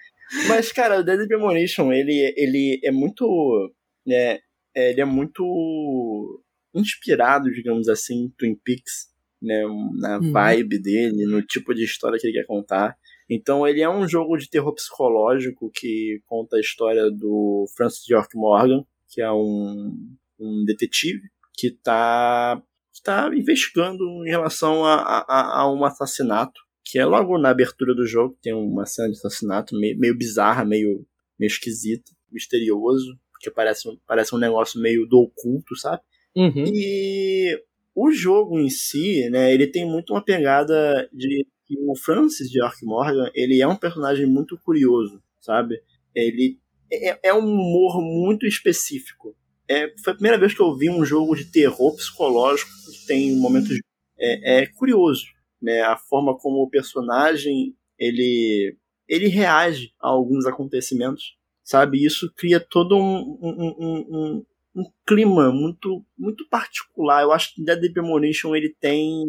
[0.49, 3.73] mas, cara, o Deadly Premonition, ele, ele é muito.
[4.07, 4.39] Né,
[4.75, 6.43] ele é muito
[6.75, 9.09] inspirado, digamos assim, em Twin Peaks,
[9.43, 9.63] né,
[9.99, 10.33] na uhum.
[10.33, 12.97] vibe dele, no tipo de história que ele quer contar.
[13.29, 18.37] Então ele é um jogo de terror psicológico que conta a história do Francis York
[18.37, 21.23] Morgan, que é um, um detetive
[21.55, 22.63] que está
[23.03, 26.61] tá investigando em relação a, a, a um assassinato
[26.91, 30.65] que é logo na abertura do jogo, tem uma cena de assassinato meio, meio bizarra,
[30.65, 31.07] meio,
[31.39, 36.01] meio esquisita, misterioso, porque parece, parece um negócio meio do oculto, sabe?
[36.35, 36.65] Uhum.
[36.67, 37.63] E
[37.95, 42.59] o jogo em si, né, ele tem muito uma pegada de que o Francis de
[42.59, 45.83] York Morgan, ele é um personagem muito curioso, sabe?
[46.15, 46.59] Ele
[46.91, 49.37] é, é um humor muito específico.
[49.69, 53.37] É, foi a primeira vez que eu vi um jogo de terror psicológico que tem
[53.37, 53.79] momentos
[54.19, 55.27] é, é curioso,
[55.61, 55.81] né?
[55.83, 58.77] A forma como o personagem ele
[59.09, 62.05] ele reage a alguns acontecimentos, sabe?
[62.05, 64.47] Isso cria todo um, um, um,
[64.77, 67.23] um clima muito muito particular.
[67.23, 69.25] Eu acho que Dead Premonition ele tem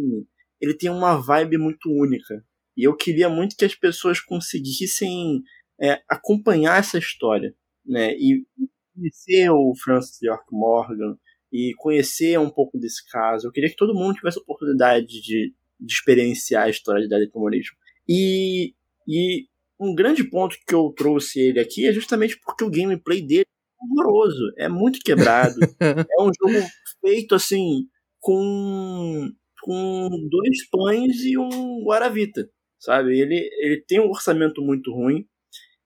[0.62, 2.44] ele tem uma vibe muito única.
[2.76, 5.44] E eu queria muito que as pessoas conseguissem
[5.82, 7.56] é, acompanhar essa história,
[7.86, 8.14] né?
[8.16, 8.46] E
[8.94, 11.18] conhecer o Francis York Morgan
[11.52, 13.48] e conhecer um pouco desse caso.
[13.48, 17.30] Eu queria que todo mundo tivesse a oportunidade de, de experienciar a história de Dead
[17.32, 17.76] Premonition.
[18.08, 18.74] E,
[19.08, 19.46] e
[19.80, 23.46] um grande ponto que eu trouxe ele aqui é justamente porque o gameplay dele
[23.82, 25.56] horroroso, é muito quebrado.
[25.80, 26.68] é um jogo
[27.02, 27.86] feito assim
[28.20, 32.50] com com dois pães e um Guaravita,
[32.80, 33.20] sabe?
[33.20, 35.26] Ele, ele tem um orçamento muito ruim.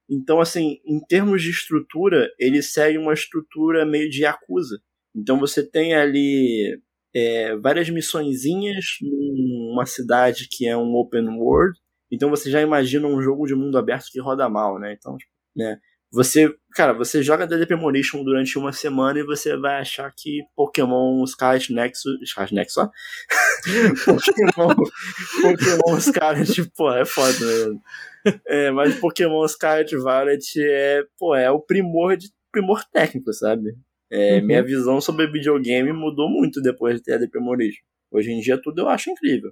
[0.09, 4.79] Então, assim, em termos de estrutura, ele segue uma estrutura meio de Yakuza.
[5.15, 6.79] Então você tem ali
[7.15, 11.77] é, várias missõezinhas numa cidade que é um open world.
[12.11, 14.93] Então você já imagina um jogo de mundo aberto que roda mal, né?
[14.97, 15.17] Então,
[15.55, 15.79] né?
[16.11, 21.25] Você, cara, você joga Dead Premonition durante uma semana e você vai achar que Pokémon
[21.25, 22.29] Scarlet Nexus.
[22.29, 22.91] Scarlet Nexus, ó?
[24.05, 24.75] Pokémon,
[25.41, 27.33] Pokémon Scarlet, pô, é foda,
[27.73, 27.79] né?
[28.45, 33.75] É, mas Pokémon Scarlet Violet é, pô, é o primor de primor técnico, sabe?
[34.13, 34.45] É, uhum.
[34.45, 37.83] Minha visão sobre videogame mudou muito depois de ter Dead Premonition.
[38.11, 39.51] Hoje em dia tudo eu acho incrível.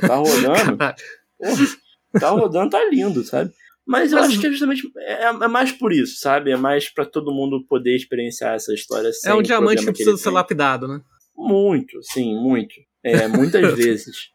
[0.00, 0.78] Tá rodando.
[2.18, 3.52] tá rodando, tá lindo, sabe?
[3.86, 4.30] Mas eu Mas...
[4.30, 6.50] acho que é justamente é, é, mais por isso, sabe?
[6.50, 9.10] É mais para todo mundo poder experienciar essa história.
[9.26, 11.02] é um diamante que precisa que ser lapidado, né?
[11.36, 12.74] Muito, sim, muito.
[13.04, 14.30] É, muitas vezes.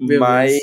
[0.00, 0.58] mas,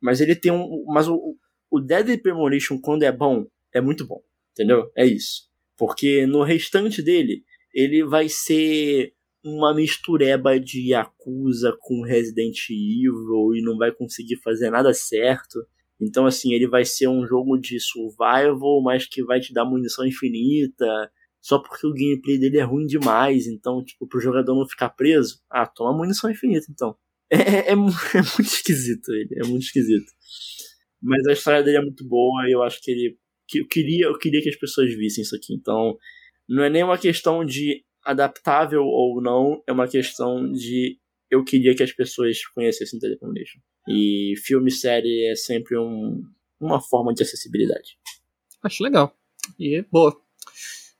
[0.00, 0.82] mas ele tem um.
[0.86, 1.36] Mas o,
[1.70, 4.22] o Dead Premonition, quando é bom, é muito bom.
[4.52, 4.90] Entendeu?
[4.96, 5.46] É isso.
[5.76, 9.12] Porque no restante dele, ele vai ser
[9.44, 15.64] uma mistureba de Yakuza com Resident Evil e não vai conseguir fazer nada certo.
[16.00, 20.06] Então, assim, ele vai ser um jogo de survival, mas que vai te dar munição
[20.06, 21.10] infinita,
[21.40, 23.46] só porque o gameplay dele é ruim demais.
[23.46, 26.96] Então, tipo, pro jogador não ficar preso, ah, toma munição infinita, então.
[27.28, 30.06] É, é, é, é muito esquisito ele, é muito esquisito.
[31.02, 33.18] Mas a história dele é muito boa e eu acho que ele.
[33.48, 35.54] Que eu, queria, eu queria que as pessoas vissem isso aqui.
[35.54, 35.96] Então,
[36.48, 40.98] não é nem uma questão de adaptável ou não, é uma questão de
[41.30, 43.60] eu queria que as pessoas conhecessem Telecomunication.
[43.88, 46.22] E filme série é sempre um,
[46.60, 47.98] uma forma de acessibilidade.
[48.62, 49.16] Acho legal.
[49.58, 50.16] E boa.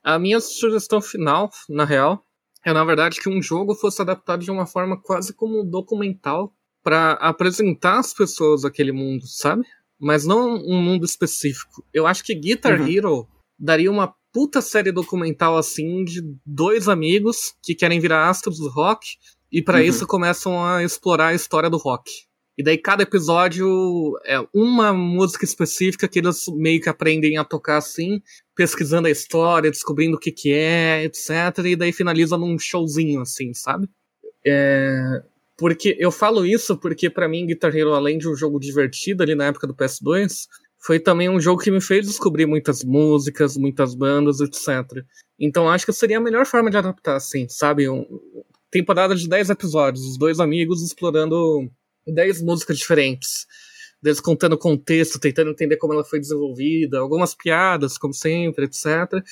[0.03, 2.25] A minha sugestão final, na real,
[2.65, 7.13] é na verdade que um jogo fosse adaptado de uma forma quase como documental para
[7.13, 9.65] apresentar as pessoas aquele mundo, sabe?
[9.99, 11.83] Mas não um mundo específico.
[11.93, 12.87] Eu acho que Guitar uhum.
[12.87, 13.27] Hero
[13.57, 19.07] daria uma puta série documental assim de dois amigos que querem virar astros do rock
[19.51, 19.83] e para uhum.
[19.83, 22.11] isso começam a explorar a história do rock.
[22.57, 23.67] E daí cada episódio
[24.25, 28.19] é uma música específica que eles meio que aprendem a tocar assim,
[28.55, 31.29] pesquisando a história, descobrindo o que que é, etc.
[31.65, 33.87] E daí finaliza num showzinho assim, sabe?
[34.45, 35.21] É...
[35.57, 39.33] Porque eu falo isso porque para mim Guitar Hero, além de um jogo divertido ali
[39.33, 40.47] na época do PS2,
[40.79, 45.03] foi também um jogo que me fez descobrir muitas músicas, muitas bandas, etc.
[45.39, 47.89] Então acho que seria a melhor forma de adaptar, assim, sabe?
[47.89, 48.05] Um,
[48.69, 51.69] temporada de 10 episódios, os dois amigos explorando
[52.05, 53.47] 10 músicas diferentes.
[54.01, 59.23] Deles contando o contexto, tentando entender como ela foi desenvolvida, algumas piadas, como sempre, etc.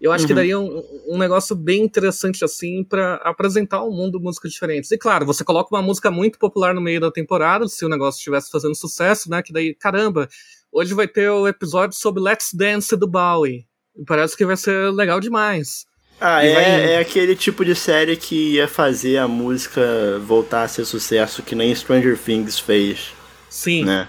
[0.00, 0.28] Eu acho uhum.
[0.28, 4.90] que daria um, um, negócio bem interessante assim para apresentar ao mundo músicas diferentes.
[4.90, 8.18] E claro, você coloca uma música muito popular no meio da temporada, se o negócio
[8.18, 9.42] estivesse fazendo sucesso, né?
[9.42, 10.28] Que daí, caramba,
[10.70, 13.66] hoje vai ter o episódio sobre Let's Dance do Bowie.
[14.06, 15.86] Parece que vai ser legal demais.
[16.20, 20.84] Ah, é, é aquele tipo de série que ia fazer a música voltar a ser
[20.84, 23.12] sucesso que nem Stranger Things fez.
[23.50, 23.84] Sim.
[23.84, 24.08] Né?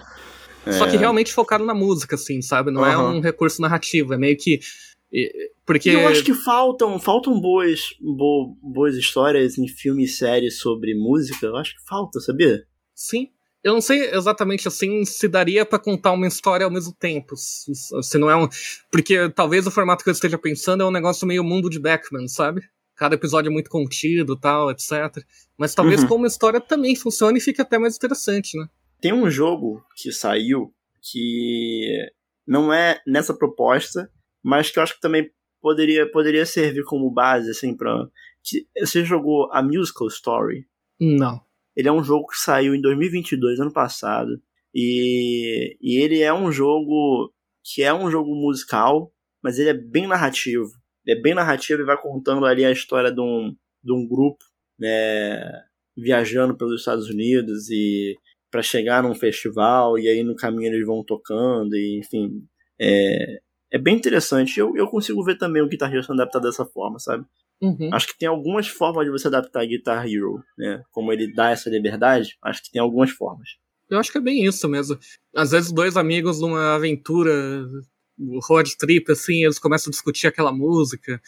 [0.72, 0.90] Só é...
[0.90, 2.72] que realmente focaram na música, assim, sabe?
[2.72, 2.88] Não uhum.
[2.88, 4.60] é um recurso narrativo, é meio que.
[5.66, 5.90] Porque.
[5.90, 11.46] eu acho que faltam, faltam boas, bo, boas histórias em filme e série sobre música.
[11.46, 12.66] Eu acho que falta, sabia?
[12.94, 13.30] Sim.
[13.64, 17.36] Eu não sei exatamente assim se daria para contar uma história ao mesmo tempo.
[17.36, 18.48] Se, se, não é um.
[18.92, 22.28] Porque talvez o formato que eu esteja pensando é um negócio meio mundo de Beckman,
[22.28, 22.62] sabe?
[22.96, 25.24] Cada episódio é muito contido tal, etc.
[25.58, 26.08] Mas talvez uhum.
[26.08, 28.68] como história também funcione e fique até mais interessante, né?
[29.02, 32.10] Tem um jogo que saiu que
[32.48, 34.10] não é nessa proposta,
[34.44, 35.30] mas que eu acho que também
[35.62, 38.08] poderia, poderia servir como base, assim, pra.
[38.80, 40.66] Você jogou a Musical Story?
[41.00, 41.42] Não.
[41.76, 44.42] Ele é um jogo que saiu em 2022, ano passado.
[44.74, 47.34] E, e ele é um jogo
[47.64, 49.12] que é um jogo musical,
[49.44, 50.70] mas ele é bem narrativo.
[51.06, 54.44] Ele é bem narrativo e vai contando ali a história de um, de um grupo
[54.80, 55.64] né,
[55.96, 58.16] viajando pelos Estados Unidos e
[58.50, 62.46] para chegar num festival e aí no caminho eles vão tocando e enfim
[62.80, 63.40] é,
[63.72, 67.00] é bem interessante eu, eu consigo ver também o Guitar Hero sendo adaptado dessa forma
[67.00, 67.26] sabe
[67.60, 67.90] Uhum.
[67.92, 71.70] acho que tem algumas formas de você adaptar Guitar Hero né como ele dá essa
[71.70, 73.50] liberdade acho que tem algumas formas
[73.90, 75.00] Eu acho que é bem isso mesmo.
[75.34, 77.32] Às vezes, dois amigos numa aventura,
[78.50, 81.22] road trip, assim, eles começam a discutir aquela música.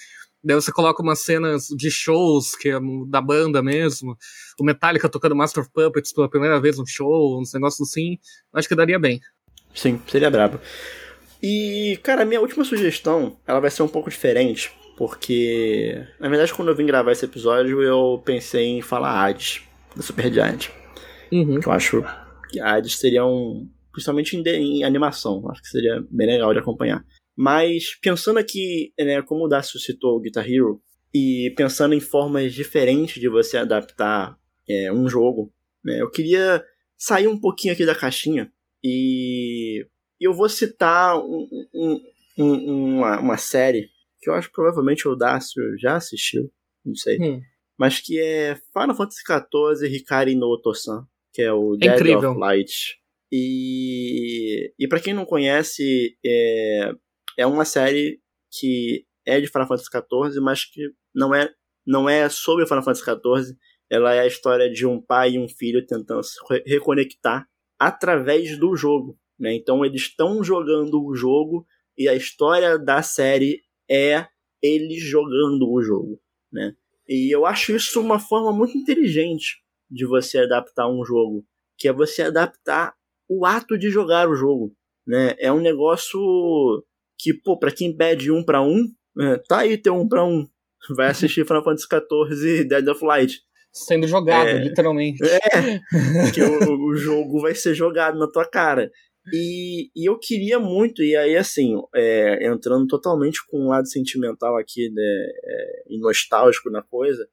[0.43, 4.17] Daí você coloca umas cenas de shows, que é da banda mesmo.
[4.59, 8.17] O Metallica tocando Master of Puppets pela primeira vez no show, uns negócios assim.
[8.53, 9.21] Acho que daria bem.
[9.73, 10.59] Sim, seria brabo.
[11.41, 16.53] E, cara, a minha última sugestão, ela vai ser um pouco diferente, porque, na verdade,
[16.53, 19.61] quando eu vim gravar esse episódio, eu pensei em falar Hades,
[19.95, 20.67] da Super Giant.
[21.31, 21.59] Uhum.
[21.59, 22.03] Que eu acho
[22.49, 23.69] que Hades seria um.
[23.91, 27.03] Principalmente em, de- em animação, acho que seria bem legal de acompanhar.
[27.35, 30.81] Mas, pensando aqui, né, como o Dácio citou o Guitar Hero,
[31.13, 34.37] e pensando em formas diferentes de você adaptar
[34.69, 35.51] é, um jogo,
[35.83, 36.63] né, eu queria
[36.97, 38.51] sair um pouquinho aqui da caixinha
[38.83, 39.85] e
[40.19, 42.01] eu vou citar um- um-
[42.37, 43.89] um- uma, uma série
[44.21, 46.51] que eu acho que provavelmente o Dácio já assistiu,
[46.85, 47.41] não sei, Hum.
[47.77, 52.31] mas que é Final Fantasy XIV Hikari no Otosan, que é o É Dead incrível.
[52.31, 52.97] of Light.
[53.31, 56.91] E, e para quem não conhece, é,
[57.37, 58.19] é uma série
[58.51, 60.81] que é de Final Fantasy XIV, mas que
[61.13, 61.49] não é,
[61.85, 63.55] não é sobre Final Fantasy XIV.
[63.89, 67.47] Ela é a história de um pai e um filho tentando se re- reconectar
[67.79, 69.17] através do jogo.
[69.39, 69.55] Né?
[69.55, 71.65] Então eles estão jogando o jogo
[71.97, 74.27] e a história da série é
[74.61, 76.19] eles jogando o jogo.
[76.51, 76.73] Né?
[77.07, 81.45] E eu acho isso uma forma muito inteligente de você adaptar um jogo,
[81.77, 82.93] que é você adaptar
[83.27, 84.75] o ato de jogar o jogo.
[85.07, 85.35] Né?
[85.39, 86.19] É um negócio
[87.17, 88.85] que, pô, pra quem pede um pra um,
[89.15, 90.47] né, tá aí teu um pra um.
[90.95, 93.41] Vai assistir Final Fantasy XIV Dead of Light.
[93.71, 94.59] Sendo jogado, É.
[94.59, 95.23] literalmente.
[95.23, 95.79] É,
[96.33, 98.89] que o, o jogo vai ser jogado na tua cara.
[99.33, 104.57] E, e eu queria muito, e aí assim, é, entrando totalmente com um lado sentimental
[104.57, 107.27] aqui né, é, e nostálgico na coisa,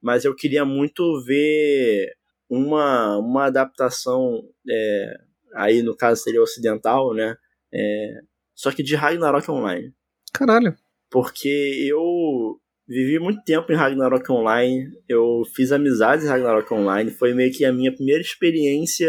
[0.00, 2.12] mas eu queria muito ver
[2.48, 5.14] uma, uma adaptação, é,
[5.54, 7.36] aí no caso seria ocidental, né?
[7.72, 8.20] É,
[8.54, 9.94] só que de Ragnarok Online
[10.30, 10.76] Caralho.
[11.10, 11.48] porque
[11.88, 17.50] eu vivi muito tempo em Ragnarok Online, eu fiz amizades em Ragnarok Online, foi meio
[17.50, 19.08] que a minha primeira experiência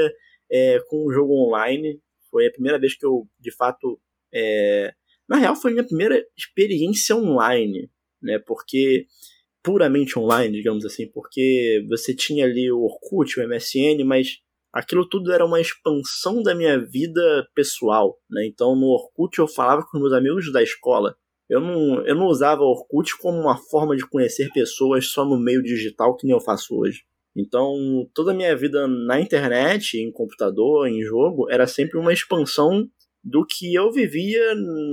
[0.50, 2.00] é, com o jogo online,
[2.34, 4.02] foi a primeira vez que eu, de fato,
[4.34, 4.92] é,
[5.30, 9.06] na real foi a minha primeira experiência online, né, porque
[9.64, 14.40] puramente online, digamos assim, porque você tinha ali o Orkut, o MSN, mas
[14.74, 18.46] aquilo tudo era uma expansão da minha vida pessoal, né?
[18.46, 21.16] Então no Orkut eu falava com meus amigos da escola.
[21.50, 25.64] Eu não, eu não usava Orkut como uma forma de conhecer pessoas só no meio
[25.64, 27.04] digital que nem eu faço hoje.
[27.36, 32.88] Então, toda a minha vida na internet, em computador, em jogo, era sempre uma expansão
[33.24, 34.52] do que eu vivia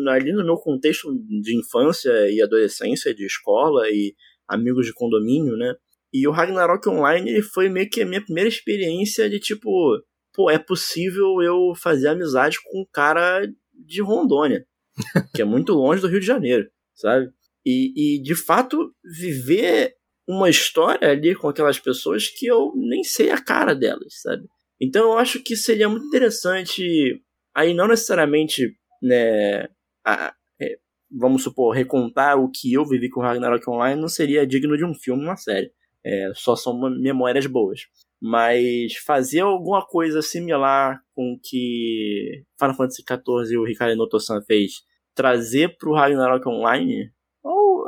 [0.08, 1.12] ali no meu contexto
[1.42, 4.14] de infância e adolescência, de escola e
[4.48, 5.74] amigos de condomínio, né?
[6.12, 9.70] E o Ragnarok Online ele foi meio que a minha primeira experiência de tipo,
[10.32, 14.64] pô, é possível eu fazer amizade com um cara de Rondônia,
[15.34, 17.30] que é muito longe do Rio de Janeiro, sabe?
[17.64, 19.94] E, e de fato viver
[20.30, 24.44] uma história ali com aquelas pessoas que eu nem sei a cara delas, sabe?
[24.80, 26.82] Então eu acho que seria muito interessante,
[27.54, 29.64] aí não necessariamente, né,
[30.04, 30.76] a- é,
[31.10, 34.94] vamos supor, recontar o que eu vivi com Ragnarok Online não seria digno de um
[34.94, 35.70] filme, uma série.
[36.04, 37.80] É, só são memórias boas.
[38.22, 44.08] Mas fazer alguma coisa similar com o que Final Fantasy XIV e o Hikari no
[44.08, 44.72] Tosan fez,
[45.14, 47.10] trazer pro Ragnarok Online,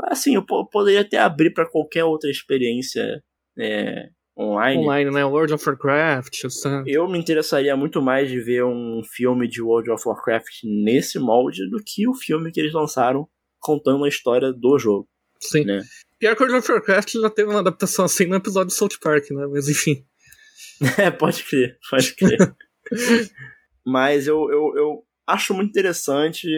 [0.04, 3.22] assim, eu po- poderia até abrir para qualquer outra experiência
[3.58, 4.82] é, online.
[4.82, 5.24] Online, né?
[5.24, 6.90] World of Warcraft, sabe?
[6.92, 11.68] Eu me interessaria muito mais de ver um filme de World of Warcraft nesse molde
[11.70, 13.28] do que o filme que eles lançaram
[13.60, 15.08] contando a história do jogo.
[15.40, 15.64] Sim.
[15.64, 15.82] né?
[16.18, 19.30] Pior que World of Warcraft já teve uma adaptação assim no episódio de South Park,
[19.30, 19.46] né?
[19.50, 20.04] Mas enfim.
[20.98, 22.38] É, pode crer, pode crer.
[23.86, 26.48] Mas eu, eu, eu acho muito interessante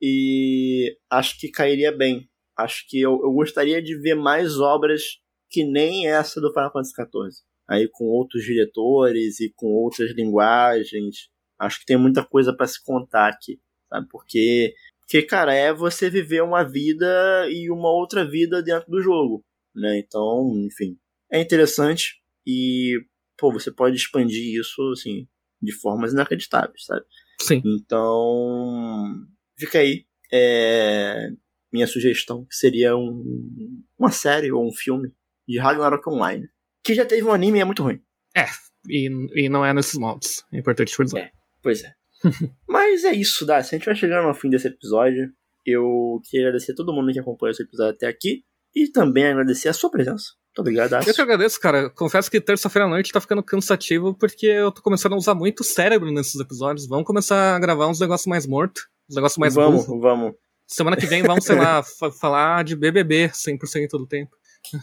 [0.00, 2.28] e acho que cairia bem.
[2.56, 5.02] Acho que eu, eu gostaria de ver mais obras
[5.50, 7.44] que nem essa do Final Fantasy XIV.
[7.68, 11.28] Aí com outros diretores e com outras linguagens.
[11.58, 14.06] Acho que tem muita coisa para se contar aqui, sabe?
[14.10, 19.44] Porque, porque, cara, é você viver uma vida e uma outra vida dentro do jogo.
[19.74, 19.98] né?
[19.98, 20.98] Então, enfim,
[21.30, 23.00] é interessante e,
[23.38, 25.26] pô, você pode expandir isso, assim,
[25.60, 27.04] de formas inacreditáveis, sabe?
[27.40, 27.62] Sim.
[27.64, 29.14] Então,
[29.58, 31.30] fica aí é,
[31.76, 35.12] minha sugestão, que seria um, uma série ou um filme
[35.46, 36.48] de Ragnarok Online,
[36.82, 38.00] que já teve um anime e é muito ruim.
[38.34, 38.46] É,
[38.88, 41.20] e, e não é nesses moldes, é importante frisar.
[41.20, 41.30] É,
[41.62, 41.92] pois é.
[42.68, 43.62] Mas é isso, Dá.
[43.62, 45.30] Se a gente vai chegando ao fim desse episódio,
[45.64, 48.42] eu queria agradecer a todo mundo que acompanhou esse episódio até aqui
[48.74, 50.32] e também agradecer a sua presença.
[50.48, 51.10] Muito obrigado, Dácio.
[51.10, 51.90] Eu que agradeço, cara.
[51.90, 55.62] Confesso que terça-feira à noite tá ficando cansativo porque eu tô começando a usar muito
[55.62, 56.88] cérebro nesses episódios.
[56.88, 60.00] Vamos começar a gravar uns negócios mais mortos, uns negócios mais Vamos, burro.
[60.00, 60.34] vamos.
[60.66, 64.32] Semana que vem vamos, sei lá, fa- falar de BBB 100% do tempo.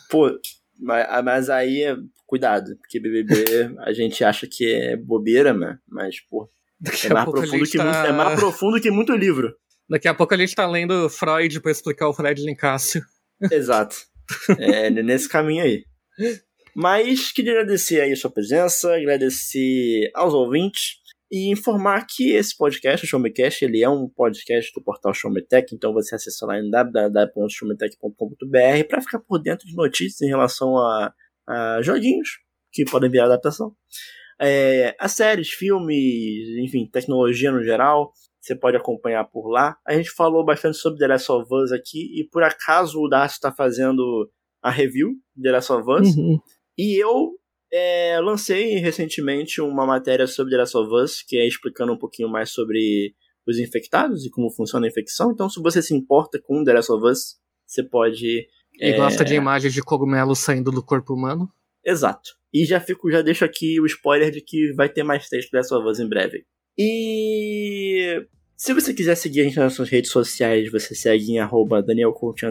[0.10, 0.30] Pô,
[0.80, 5.54] mas, mas aí, é- cuidado, porque BBB a gente acha que é bobeira?
[5.88, 7.84] Mas, pô, Daqui é mais, profundo que tá...
[7.84, 9.56] muito, é mais profundo que muito livro.
[9.90, 13.04] Daqui a pouco a gente tá lendo Freud pra explicar o Fred Lincácio.
[13.52, 13.96] Exato.
[14.58, 15.84] É nesse caminho aí.
[16.76, 20.96] Mas queria agradecer aí a sua presença, agradecer aos ouvintes
[21.34, 25.92] e informar que esse podcast, o Showmecast, ele é um podcast do portal Showmetech, então
[25.92, 31.12] você acessa lá em www.showmetech.com.br para ficar por dentro de notícias em relação a,
[31.48, 32.38] a joguinhos
[32.72, 33.76] que podem virar adaptação.
[34.40, 39.76] É, a séries, filmes, enfim, tecnologia no geral, você pode acompanhar por lá.
[39.88, 43.38] A gente falou bastante sobre The Last of Us aqui, e por acaso o Darcy
[43.38, 44.30] está fazendo
[44.62, 46.16] a review de The Last of Us.
[46.16, 46.40] Uhum.
[46.78, 47.32] E eu
[47.74, 52.30] é, lancei recentemente uma matéria sobre The Last of Us, que é explicando um pouquinho
[52.30, 53.16] mais sobre
[53.48, 55.32] os infectados e como funciona a infecção.
[55.32, 58.48] Então, se você se importa com The Last of Us, você pode.
[58.76, 61.50] E é, gosta de imagens de cogumelos saindo do corpo humano.
[61.84, 62.30] Exato.
[62.54, 65.80] E já fico, já deixo aqui o spoiler de que vai ter mais texto dessa
[65.80, 66.46] voz em breve.
[66.78, 68.24] E
[68.56, 72.46] se você quiser seguir a gente nas nossas redes sociais, você segue em arroba danielcoach,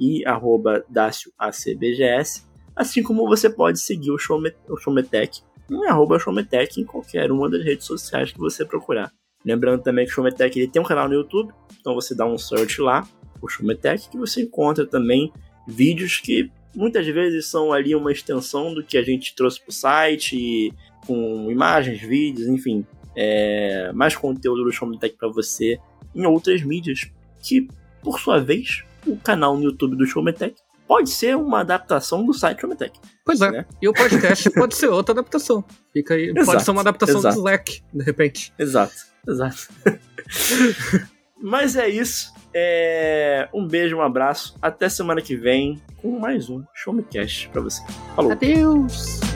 [0.00, 2.44] e arroba dacioacbgs,
[2.74, 7.48] assim como você pode seguir o, Showme, o Showmetech em arroba Showmetech em qualquer uma
[7.48, 9.12] das redes sociais que você procurar.
[9.44, 12.38] Lembrando também que o Showmetech ele tem um canal no YouTube, então você dá um
[12.38, 13.06] search lá,
[13.40, 15.32] o Showmetech, que você encontra também
[15.66, 19.72] vídeos que muitas vezes são ali uma extensão do que a gente trouxe para o
[19.72, 20.72] site,
[21.06, 25.78] com imagens, vídeos, enfim, é, mais conteúdo do Showmetech para você
[26.14, 27.10] em outras mídias,
[27.42, 27.66] que
[28.02, 30.56] por sua vez, o canal no YouTube do Showmetech
[30.86, 32.98] pode ser uma adaptação do site Showmetech.
[33.24, 33.50] Pois é.
[33.50, 33.66] Né?
[33.80, 35.64] E o podcast pode ser outra adaptação.
[35.92, 36.30] Fica aí.
[36.30, 37.34] Exato, pode ser uma adaptação exato.
[37.34, 38.52] do Slack, de repente.
[38.58, 38.94] Exato,
[39.28, 39.68] exato.
[41.42, 42.32] Mas é isso.
[42.54, 44.56] É, Um beijo, um abraço.
[44.62, 47.82] Até semana que vem com mais um Showmecast para você.
[48.14, 48.30] Falou.
[48.30, 49.31] Adeus!